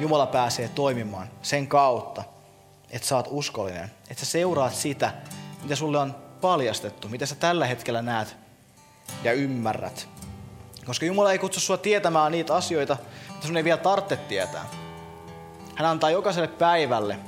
Jumala 0.00 0.26
pääsee 0.26 0.68
toimimaan 0.68 1.30
sen 1.42 1.66
kautta, 1.66 2.24
että 2.90 3.08
sä 3.08 3.16
oot 3.16 3.28
uskollinen. 3.30 3.90
Että 4.10 4.24
sä 4.24 4.30
seuraat 4.30 4.74
sitä, 4.74 5.12
mitä 5.62 5.76
sulle 5.76 5.98
on 5.98 6.14
paljastettu, 6.40 7.08
mitä 7.08 7.26
sä 7.26 7.34
tällä 7.34 7.66
hetkellä 7.66 8.02
näet 8.02 8.36
ja 9.24 9.32
ymmärrät. 9.32 10.08
Koska 10.86 11.06
Jumala 11.06 11.32
ei 11.32 11.38
kutsu 11.38 11.60
sua 11.60 11.76
tietämään 11.76 12.32
niitä 12.32 12.54
asioita, 12.54 12.96
mitä 13.34 13.46
sun 13.46 13.56
ei 13.56 13.64
vielä 13.64 13.78
tarvitse 13.78 14.16
tietää. 14.16 14.64
Hän 15.74 15.88
antaa 15.88 16.10
jokaiselle 16.10 16.48
päivälle 16.48 17.18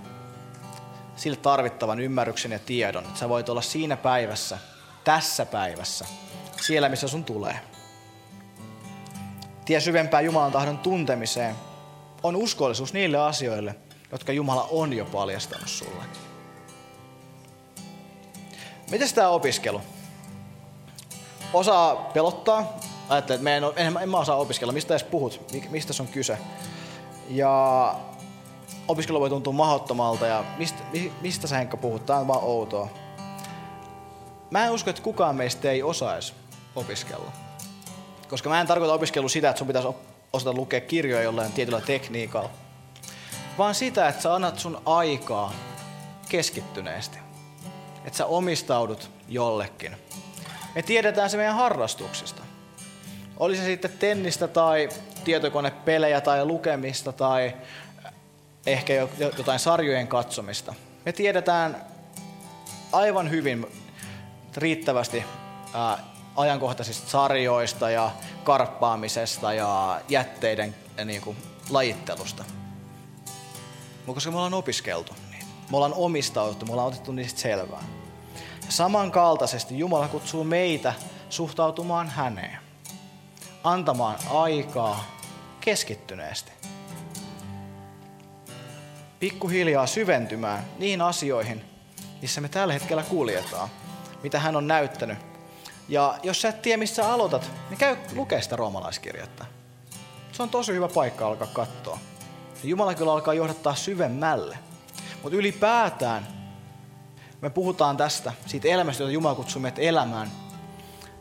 sille 1.17 1.37
tarvittavan 1.37 2.01
ymmärryksen 2.01 2.53
ja 2.53 2.59
tiedon, 2.59 3.05
että 3.05 3.19
sä 3.19 3.29
voit 3.29 3.49
olla 3.49 3.63
siinä 3.63 3.97
päivässä, 3.97 4.59
tässä 5.05 5.47
päivässä, 5.47 6.05
siellä 6.61 6.89
missä 6.89 7.09
sun 7.09 7.25
tulee. 7.25 7.61
Tie 9.65 9.81
syvempään 9.81 10.25
Jumalan 10.25 10.53
tahdon 10.53 10.79
tuntemiseen 10.79 11.55
on 12.23 12.37
uskollisuus 12.37 12.93
niille 12.93 13.19
asioille, 13.19 13.75
jotka 14.13 14.33
Jumala 14.33 14.69
on 14.71 14.93
jo 14.93 15.05
paljastanut 15.05 15.69
sulle. 15.69 16.05
Miten 18.91 19.15
tämä 19.15 19.29
opiskelu? 19.29 19.81
Osaa 21.53 21.97
pelottaa. 21.97 22.79
Ajattelee, 23.09 23.39
että 23.39 23.57
en, 23.57 23.87
en, 23.87 24.03
en 24.03 24.09
mä 24.09 24.19
osaa 24.19 24.37
opiskella. 24.37 24.73
Mistä 24.73 24.95
edes 24.95 25.05
puhut? 25.05 25.41
Mistä 25.71 25.93
on 26.01 26.09
kyse? 26.09 26.39
Ja 27.29 27.95
opiskelu 28.89 29.21
voi 29.21 29.31
tuntua 29.31 29.53
mahdottomalta 29.53 30.27
ja 30.27 30.45
mistä, 30.59 30.83
mistä 31.21 31.47
sä 31.47 31.57
Henkka 31.57 31.77
puhut? 31.77 32.07
Tämä 32.07 32.19
on 32.19 32.29
vaan 32.29 32.45
outoa. 32.45 32.89
Mä 34.51 34.65
en 34.65 34.71
usko, 34.71 34.91
että 34.91 35.03
kukaan 35.03 35.37
meistä 35.37 35.71
ei 35.71 35.83
osaisi 35.83 36.33
opiskella. 36.75 37.33
Koska 38.29 38.49
mä 38.49 38.61
en 38.61 38.66
tarkoita 38.66 38.95
opiskelu 38.95 39.29
sitä, 39.29 39.51
että 39.51 39.59
sun 39.59 39.66
pitäisi 39.66 39.89
osata 40.33 40.53
lukea 40.53 40.81
kirjoja 40.81 41.23
jollain 41.23 41.53
tietyllä 41.53 41.81
tekniikalla. 41.81 42.51
Vaan 43.59 43.75
sitä, 43.75 44.09
että 44.09 44.23
sä 44.23 44.35
annat 44.35 44.59
sun 44.59 44.83
aikaa 44.87 45.53
keskittyneesti. 46.29 47.18
Että 48.05 48.16
sä 48.16 48.27
omistaudut 48.27 49.11
jollekin. 49.29 49.97
Me 50.75 50.83
tiedetään 50.83 51.31
se 51.31 51.37
meidän 51.37 51.55
harrastuksista. 51.55 52.43
Oli 53.37 53.57
se 53.57 53.64
sitten 53.64 53.91
tennistä 53.99 54.49
tai 54.49 54.89
tietokonepelejä 55.25 56.21
tai 56.21 56.45
lukemista 56.45 57.12
tai 57.12 57.55
ehkä 58.66 58.93
jotain 59.39 59.59
sarjojen 59.59 60.09
katsomista. 60.09 60.75
Me 61.05 61.12
tiedetään 61.12 61.85
aivan 62.93 63.31
hyvin 63.31 63.66
riittävästi 64.57 65.25
ajankohtaisista 66.41 67.11
sarjoista 67.11 67.91
ja 67.91 68.11
karppaamisesta 68.45 69.53
ja 69.53 70.01
jätteiden 70.09 70.74
ja 70.97 71.05
niin 71.05 71.22
kuin, 71.22 71.36
lajittelusta. 71.70 72.45
Mutta 74.07 74.14
koska 74.14 74.30
me 74.30 74.36
ollaan 74.36 74.55
opiskeltu 74.55 75.14
niin 75.30 75.45
me 75.70 75.76
ollaan 75.76 75.95
omistauduttu, 75.95 76.66
me 76.66 76.72
ollaan 76.72 76.88
otettu 76.88 77.12
niistä 77.12 77.41
selvää. 77.41 77.82
Ja 78.66 78.72
samankaltaisesti 78.72 79.78
Jumala 79.78 80.09
kutsuu 80.09 80.45
meitä 80.45 80.95
suhtautumaan 81.30 82.09
häneen. 82.09 82.59
Antamaan 83.64 84.18
aikaa 84.30 85.05
keskittyneesti 85.61 86.53
pikkuhiljaa 89.20 89.86
syventymään 89.86 90.64
niihin 90.78 91.03
asioihin, 91.03 91.64
missä 92.22 92.41
me 92.41 92.49
tällä 92.49 92.72
hetkellä 92.72 93.03
kuljetaan, 93.03 93.68
mitä 94.22 94.41
hän 94.41 94.57
on 94.57 94.68
näyttänyt. 94.68 95.30
Ja 95.91 96.18
jos 96.22 96.43
sä 96.43 96.49
et 96.49 96.62
tiedä, 96.62 96.76
missä 96.76 97.12
aloitat, 97.12 97.51
niin 97.70 97.78
käy 97.78 97.97
lukea 98.14 98.41
sitä 98.41 98.57
roomalaiskirjettä. 98.57 99.45
Se 100.32 100.43
on 100.43 100.51
tosi 100.51 100.72
hyvä 100.72 100.88
paikka 100.88 101.26
alkaa 101.26 101.47
katsoa. 101.47 101.99
Ja 102.62 102.68
Jumala 102.68 102.95
kyllä 102.95 103.12
alkaa 103.12 103.34
johdattaa 103.34 103.74
syvemmälle. 103.74 104.59
Mutta 105.22 105.36
ylipäätään 105.36 106.26
me 107.41 107.51
puhutaan 107.51 107.97
tästä, 107.97 108.32
siitä 108.47 108.68
elämästä, 108.68 109.03
jota 109.03 109.12
Jumala 109.12 109.34
kutsuu 109.34 109.62
meidät 109.62 109.78
elämään. 109.78 110.30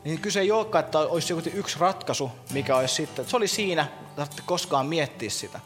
Niin 0.04 0.20
kyse 0.20 0.40
ei 0.40 0.52
olekaan, 0.52 0.84
että 0.84 0.98
olisi 0.98 1.32
joku 1.32 1.50
yksi 1.54 1.78
ratkaisu, 1.78 2.30
mikä 2.52 2.76
olisi 2.76 2.94
sitten, 2.94 3.28
se 3.28 3.36
oli 3.36 3.48
siinä, 3.48 3.86
että 4.22 4.42
koskaan 4.46 4.86
miettiä 4.86 5.30
sitä. 5.30 5.60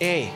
Ei, 0.00 0.30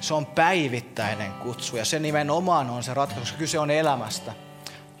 se 0.00 0.14
on 0.14 0.26
päivittäinen 0.26 1.32
kutsu 1.32 1.76
ja 1.76 1.84
se 1.84 1.98
nimenomaan 1.98 2.70
on 2.70 2.82
se 2.82 2.94
ratkaisu, 2.94 3.20
koska 3.20 3.38
kyse 3.38 3.58
on 3.58 3.70
elämästä. 3.70 4.45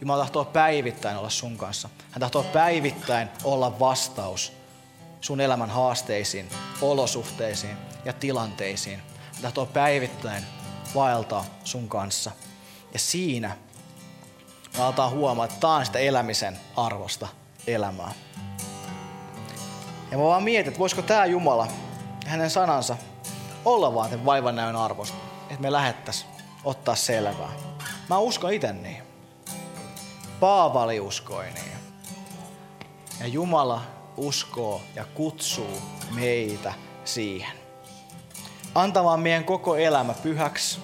Jumala 0.00 0.22
tahtoo 0.22 0.44
päivittäin 0.44 1.16
olla 1.16 1.30
sun 1.30 1.56
kanssa. 1.56 1.88
Hän 2.10 2.20
tahtoo 2.20 2.42
päivittäin 2.42 3.28
olla 3.44 3.78
vastaus 3.78 4.52
sun 5.20 5.40
elämän 5.40 5.70
haasteisiin, 5.70 6.48
olosuhteisiin 6.82 7.76
ja 8.04 8.12
tilanteisiin. 8.12 8.98
Hän 9.32 9.42
tahtoo 9.42 9.66
päivittäin 9.66 10.44
vaeltaa 10.94 11.44
sun 11.64 11.88
kanssa. 11.88 12.30
Ja 12.92 12.98
siinä 12.98 13.56
me 14.76 14.84
aletaan 14.84 15.10
huomaa, 15.10 15.44
että 15.44 15.60
tämä 15.60 15.74
on 15.74 15.86
sitä 15.86 15.98
elämisen 15.98 16.58
arvosta 16.76 17.28
elämää. 17.66 18.12
Ja 20.10 20.18
mä 20.18 20.24
vaan 20.24 20.42
mietin, 20.42 20.68
että 20.68 20.78
voisiko 20.78 21.02
tämä 21.02 21.26
Jumala, 21.26 21.68
hänen 22.26 22.50
sanansa, 22.50 22.96
olla 23.64 23.94
vaan 23.94 24.10
sen 24.10 24.24
vaivan 24.24 24.56
näön 24.56 24.76
arvosta. 24.76 25.16
Että 25.42 25.62
me 25.62 25.72
lähettäis 25.72 26.26
ottaa 26.64 26.94
selvää. 26.94 27.52
Mä 28.08 28.18
uskon 28.18 28.52
itse 28.52 28.72
niin. 28.72 29.05
Paavali 30.40 31.00
uskoi 31.00 31.44
niin. 31.44 31.72
Ja 33.20 33.26
Jumala 33.26 33.82
uskoo 34.16 34.82
ja 34.94 35.04
kutsuu 35.14 35.82
meitä 36.14 36.74
siihen. 37.04 37.56
Antamaan 38.74 39.20
meidän 39.20 39.44
koko 39.44 39.76
elämä 39.76 40.14
pyhäksi, 40.14 40.78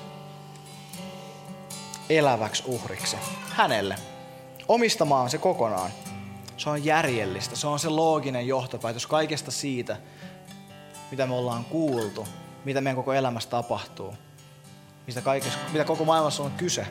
eläväksi 2.11 2.63
uhriksi. 2.67 3.17
Hänelle. 3.49 3.97
Omistamaan 4.69 5.31
se 5.31 5.39
kokonaan. 5.39 5.91
Se 6.57 6.71
on 6.71 6.85
järjellistä. 6.85 7.57
Se 7.57 7.67
on 7.67 7.79
se 7.79 7.89
looginen 7.89 8.47
johtopäätös 8.47 9.07
kaikesta 9.07 9.51
siitä, 9.51 9.97
mitä 11.11 11.27
me 11.27 11.35
ollaan 11.35 11.65
kuultu 11.65 12.27
mitä 12.65 12.81
meidän 12.81 12.97
koko 12.97 13.13
elämässä 13.13 13.51
tapahtuu. 13.51 14.15
Mistä 15.07 15.21
kaikessa, 15.21 15.59
mitä 15.73 15.85
koko 15.85 16.05
maailmassa 16.05 16.43
on 16.43 16.53
kyse. 16.53 16.87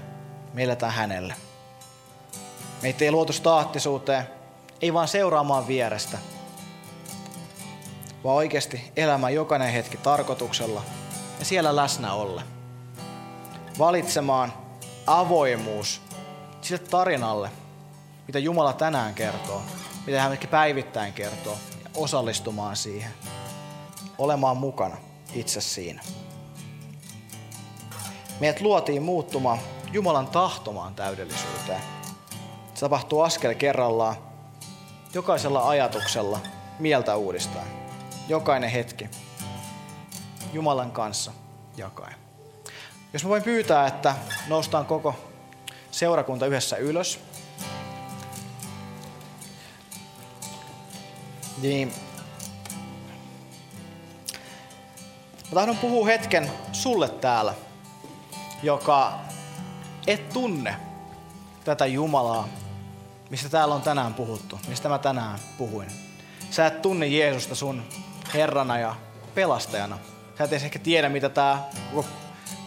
Me 0.53 0.63
eletään 0.63 0.93
hänelle. 0.93 1.35
Meitä 2.81 3.05
ei 3.05 3.11
luotu 3.11 3.33
staattisuuteen, 3.33 4.27
ei 4.81 4.93
vaan 4.93 5.07
seuraamaan 5.07 5.67
vierestä, 5.67 6.17
vaan 8.23 8.35
oikeasti 8.35 8.91
elämään 8.95 9.33
jokainen 9.33 9.71
hetki 9.71 9.97
tarkoituksella 9.97 10.81
ja 11.39 11.45
siellä 11.45 11.75
läsnä 11.75 12.13
olla. 12.13 12.41
Valitsemaan 13.79 14.53
avoimuus 15.07 16.01
sille 16.61 16.79
tarinalle, 16.79 17.49
mitä 18.27 18.39
Jumala 18.39 18.73
tänään 18.73 19.13
kertoo, 19.15 19.61
mitä 20.05 20.21
hän 20.21 20.37
päivittäin 20.51 21.13
kertoo, 21.13 21.57
ja 21.83 21.89
osallistumaan 21.95 22.75
siihen, 22.75 23.13
olemaan 24.17 24.57
mukana 24.57 24.97
itse 25.33 25.61
siinä. 25.61 26.01
Meidät 28.39 28.61
luotiin 28.61 29.03
muuttumaan 29.03 29.59
Jumalan 29.91 30.27
tahtomaan 30.27 30.95
täydellisyyteen. 30.95 32.00
Se 32.81 32.85
tapahtuu 32.85 33.21
askel 33.21 33.53
kerrallaan, 33.53 34.15
jokaisella 35.13 35.69
ajatuksella, 35.69 36.39
mieltä 36.79 37.15
uudistaen. 37.15 37.67
Jokainen 38.27 38.69
hetki. 38.69 39.09
Jumalan 40.53 40.91
kanssa 40.91 41.31
jakaen. 41.77 42.15
Jos 43.13 43.23
mä 43.23 43.29
voin 43.29 43.43
pyytää, 43.43 43.87
että 43.87 44.15
noustaan 44.47 44.85
koko 44.85 45.15
seurakunta 45.91 46.45
yhdessä 46.45 46.77
ylös, 46.77 47.19
niin 51.61 51.93
mä 55.49 55.53
tahdon 55.53 55.77
puhua 55.77 56.05
hetken 56.05 56.51
sulle 56.71 57.09
täällä, 57.09 57.53
joka 58.63 59.19
et 60.07 60.29
tunne 60.29 60.75
tätä 61.63 61.85
Jumalaa, 61.85 62.47
mistä 63.31 63.49
täällä 63.49 63.75
on 63.75 63.81
tänään 63.81 64.13
puhuttu, 64.13 64.59
mistä 64.67 64.89
mä 64.89 64.97
tänään 64.97 65.39
puhuin. 65.57 65.87
Sä 66.49 66.67
et 66.67 66.81
tunne 66.81 67.07
Jeesusta 67.07 67.55
sun 67.55 67.83
Herrana 68.33 68.79
ja 68.79 68.95
pelastajana. 69.35 69.99
Sä 70.37 70.43
et 70.43 70.53
ehkä 70.53 70.79
tiedä, 70.79 71.09
mitä 71.09 71.29
tää, 71.29 71.69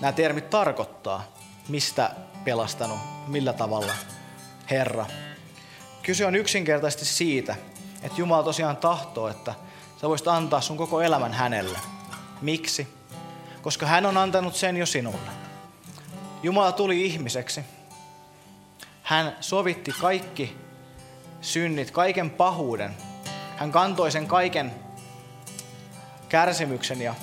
nämä 0.00 0.12
termit 0.12 0.50
tarkoittaa. 0.50 1.24
Mistä 1.68 2.10
pelastanut, 2.44 2.98
millä 3.26 3.52
tavalla 3.52 3.92
Herra. 4.70 5.06
Kyse 6.02 6.26
on 6.26 6.34
yksinkertaisesti 6.34 7.04
siitä, 7.04 7.56
että 8.02 8.20
Jumala 8.20 8.42
tosiaan 8.42 8.76
tahtoo, 8.76 9.28
että 9.28 9.54
sä 10.00 10.08
voisit 10.08 10.28
antaa 10.28 10.60
sun 10.60 10.76
koko 10.76 11.00
elämän 11.00 11.32
hänelle. 11.32 11.78
Miksi? 12.40 12.88
Koska 13.62 13.86
hän 13.86 14.06
on 14.06 14.16
antanut 14.16 14.54
sen 14.54 14.76
jo 14.76 14.86
sinulle. 14.86 15.30
Jumala 16.42 16.72
tuli 16.72 17.06
ihmiseksi. 17.06 17.60
Hän 19.04 19.36
sovitti 19.40 19.92
kaikki 20.00 20.56
synnit, 21.40 21.90
kaiken 21.90 22.30
pahuuden. 22.30 22.96
Hän 23.56 23.72
kantoi 23.72 24.10
sen 24.10 24.26
kaiken 24.26 24.74
kärsimyksen 26.28 27.02
ja 27.02 27.14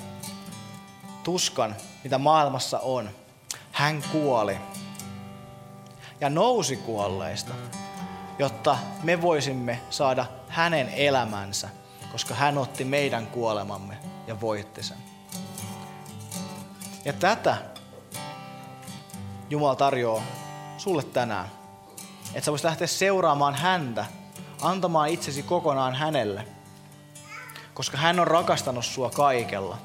tuskan, 1.24 1.76
mitä 2.04 2.18
maailmassa 2.18 2.78
on. 2.78 3.10
Hän 3.72 4.04
kuoli 4.12 4.56
ja 6.20 6.30
nousi 6.30 6.76
kuolleista, 6.76 7.54
jotta 8.38 8.78
me 9.02 9.22
voisimme 9.22 9.80
saada 9.90 10.26
hänen 10.48 10.88
elämänsä, 10.88 11.68
koska 12.12 12.34
hän 12.34 12.58
otti 12.58 12.84
meidän 12.84 13.26
kuolemamme 13.26 13.98
ja 14.26 14.40
voitti 14.40 14.82
sen. 14.82 14.98
Ja 17.04 17.12
tätä 17.12 17.56
Jumala 19.50 19.76
tarjoaa 19.76 20.22
sulle 20.78 21.02
tänään. 21.02 21.61
Että 22.34 22.44
sä 22.44 22.50
voisit 22.50 22.64
lähteä 22.64 22.86
seuraamaan 22.86 23.54
häntä, 23.54 24.06
antamaan 24.62 25.08
itsesi 25.08 25.42
kokonaan 25.42 25.94
hänelle. 25.94 26.46
Koska 27.74 27.96
hän 27.96 28.20
on 28.20 28.26
rakastanut 28.26 28.84
sua 28.84 29.10
kaikella 29.10 29.78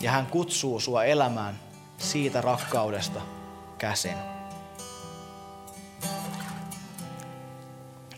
ja 0.00 0.10
hän 0.10 0.26
kutsuu 0.26 0.80
sua 0.80 1.04
elämään 1.04 1.60
siitä 1.98 2.40
rakkaudesta 2.40 3.20
käsin. 3.78 4.16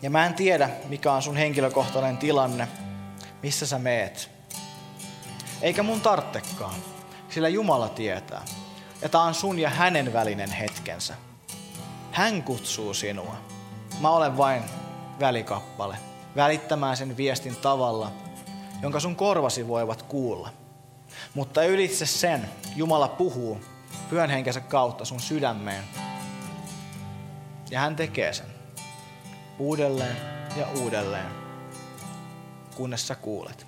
Ja 0.01 0.09
mä 0.09 0.25
en 0.25 0.33
tiedä, 0.33 0.69
mikä 0.89 1.13
on 1.13 1.21
sun 1.21 1.35
henkilökohtainen 1.35 2.17
tilanne, 2.17 2.67
missä 3.43 3.67
sä 3.67 3.79
meet. 3.79 4.29
Eikä 5.61 5.83
mun 5.83 6.01
tarttekaan, 6.01 6.75
sillä 7.29 7.49
Jumala 7.49 7.89
tietää. 7.89 8.45
Ja 9.01 9.09
tää 9.09 9.21
on 9.21 9.33
sun 9.33 9.59
ja 9.59 9.69
hänen 9.69 10.13
välinen 10.13 10.51
hetkensä. 10.51 11.13
Hän 12.11 12.43
kutsuu 12.43 12.93
sinua. 12.93 13.52
Mä 13.99 14.09
olen 14.09 14.37
vain 14.37 14.63
välikappale, 15.19 15.97
välittämään 16.35 16.97
sen 16.97 17.17
viestin 17.17 17.55
tavalla, 17.55 18.11
jonka 18.81 18.99
sun 18.99 19.15
korvasi 19.15 19.67
voivat 19.67 20.01
kuulla. 20.01 20.49
Mutta 21.33 21.63
ylitse 21.63 22.05
sen 22.05 22.49
Jumala 22.75 23.07
puhuu 23.07 23.61
pyhän 24.09 24.29
henkensä 24.29 24.59
kautta 24.59 25.05
sun 25.05 25.19
sydämeen. 25.19 25.83
Ja 27.71 27.79
hän 27.79 27.95
tekee 27.95 28.33
sen 28.33 28.45
uudelleen 29.59 30.17
ja 30.55 30.67
uudelleen, 30.81 31.31
kunnes 32.75 33.07
sä 33.07 33.15
kuulet. 33.15 33.67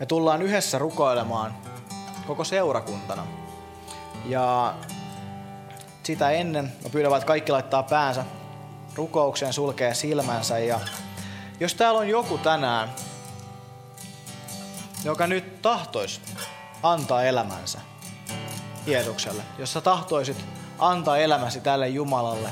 Me 0.00 0.06
tullaan 0.06 0.42
yhdessä 0.42 0.78
rukoilemaan 0.78 1.54
koko 2.26 2.44
seurakuntana. 2.44 3.26
Ja 4.26 4.74
sitä 6.10 6.30
ennen 6.30 6.72
mä 6.82 6.90
pyydän 6.90 7.12
että 7.12 7.26
kaikki 7.26 7.52
laittaa 7.52 7.82
päänsä 7.82 8.24
rukoukseen, 8.94 9.52
sulkee 9.52 9.94
silmänsä. 9.94 10.58
Ja 10.58 10.80
jos 11.60 11.74
täällä 11.74 12.00
on 12.00 12.08
joku 12.08 12.38
tänään, 12.38 12.88
joka 15.04 15.26
nyt 15.26 15.62
tahtoisi 15.62 16.20
antaa 16.82 17.22
elämänsä 17.22 17.78
Jeesukselle, 18.86 19.42
jos 19.58 19.72
sä 19.72 19.80
tahtoisit 19.80 20.44
antaa 20.78 21.18
elämäsi 21.18 21.60
tälle 21.60 21.88
Jumalalle, 21.88 22.48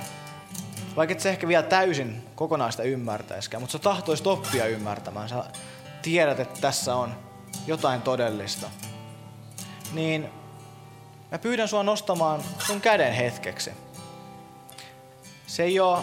vaikka 0.97 1.13
et 1.13 1.21
sä 1.21 1.29
ehkä 1.29 1.49
vielä 1.49 1.63
täysin 1.63 2.27
kokonaista 2.35 2.83
ymmärtäisikään, 2.83 3.63
mutta 3.63 3.73
sä 3.73 3.79
tahtoisit 3.79 4.27
oppia 4.27 4.67
ymmärtämään, 4.67 5.29
sä 5.29 5.45
tiedät, 6.03 6.41
että 6.41 6.61
tässä 6.61 6.97
on 6.97 7.15
jotain 7.67 8.03
todellista, 8.03 8.67
niin 9.93 10.38
mä 11.31 11.39
pyydän 11.39 11.69
sua 11.69 11.83
nostamaan 11.83 12.43
sun 12.67 12.81
käden 12.81 13.13
hetkeksi. 13.13 13.71
Se 15.47 15.63
ei 15.63 15.81
ole 15.81 15.99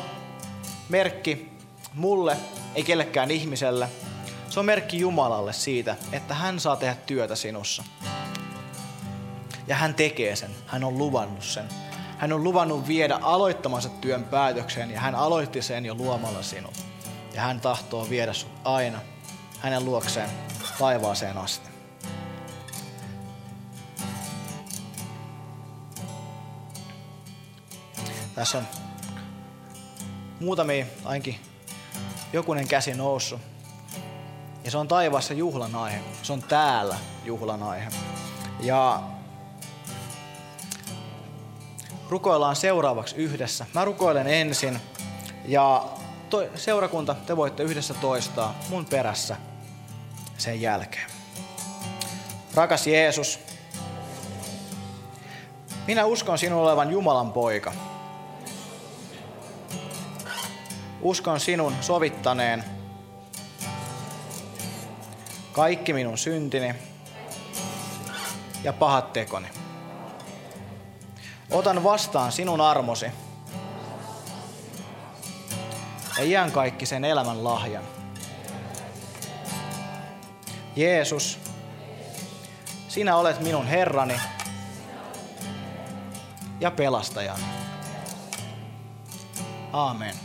merkki 0.90 1.50
mulle, 1.94 2.38
ei 2.76 2.84
kellekään 2.84 3.32
ihmiselle. 3.32 3.90
Se 4.50 4.60
on 4.60 4.66
merkki 4.66 5.00
Jumalalle 5.00 5.54
siitä, 5.54 5.96
että 6.12 6.34
hän 6.34 6.60
saa 6.60 6.76
tehdä 6.76 6.96
työtä 7.06 7.36
sinussa. 7.36 7.84
Ja 9.68 9.76
hän 9.76 9.96
tekee 9.96 10.36
sen. 10.36 10.52
Hän 10.68 10.84
on 10.84 10.98
luvannut 10.98 11.44
sen. 11.44 11.66
Hän 12.18 12.34
on 12.34 12.44
luvannut 12.44 12.88
viedä 12.88 13.20
aloittamansa 13.22 13.90
työn 13.90 14.24
päätökseen 14.24 14.92
ja 14.92 15.00
hän 15.00 15.16
aloitti 15.16 15.62
sen 15.62 15.86
jo 15.86 15.96
luomalla 15.96 16.44
sinut. 16.44 16.74
Ja 17.34 17.42
hän 17.42 17.62
tahtoo 17.62 18.10
viedä 18.10 18.34
sut 18.34 18.52
aina 18.64 19.00
hänen 19.60 19.86
luokseen 19.86 20.30
taivaaseen 20.80 21.38
asti. 21.38 21.75
Tässä 28.36 28.58
on 28.58 28.68
muutamia, 30.40 30.86
ainakin 31.06 31.40
jokunen 32.34 32.68
käsi 32.68 32.94
noussut. 32.94 33.42
Ja 34.64 34.72
se 34.72 34.78
on 34.78 34.88
taivaassa 34.88 35.34
juhlan 35.34 35.76
aihe. 35.76 36.00
Se 36.24 36.34
on 36.34 36.44
täällä 36.44 36.98
juhlan 37.26 37.64
aihe. 37.64 37.88
Ja 38.60 39.04
rukoillaan 42.10 42.56
seuraavaksi 42.56 43.16
yhdessä. 43.16 43.66
Mä 43.74 43.86
rukoilen 43.86 44.28
ensin 44.28 44.80
ja 45.46 45.86
to, 46.30 46.44
seurakunta, 46.56 47.16
te 47.26 47.38
voitte 47.38 47.64
yhdessä 47.64 47.94
toistaa 47.94 48.56
mun 48.70 48.86
perässä 48.86 49.36
sen 50.38 50.62
jälkeen. 50.62 51.10
Rakas 52.54 52.88
Jeesus, 52.88 53.40
minä 55.88 56.06
uskon 56.06 56.38
sinun 56.38 56.62
olevan 56.62 56.92
Jumalan 56.92 57.32
poika. 57.32 57.74
Uskon 61.06 61.40
sinun 61.40 61.76
sovittaneen 61.82 62.64
kaikki 65.52 65.94
minun 65.94 66.18
syntini 66.18 66.76
ja 68.64 68.74
pahat 68.74 69.14
tekoni. 69.14 69.48
Otan 71.52 71.84
vastaan 71.84 72.32
sinun 72.32 72.62
armosi 72.62 73.06
ja 76.18 76.24
iän 76.24 76.52
kaikki 76.52 76.86
sen 76.86 77.06
elämän 77.06 77.44
lahjan. 77.44 77.84
Jeesus, 80.76 81.40
sinä 82.88 83.16
olet 83.16 83.40
minun 83.40 83.68
Herrani 83.68 84.20
ja 86.60 86.72
pelastajani. 86.72 87.44
Aamen. 89.74 90.25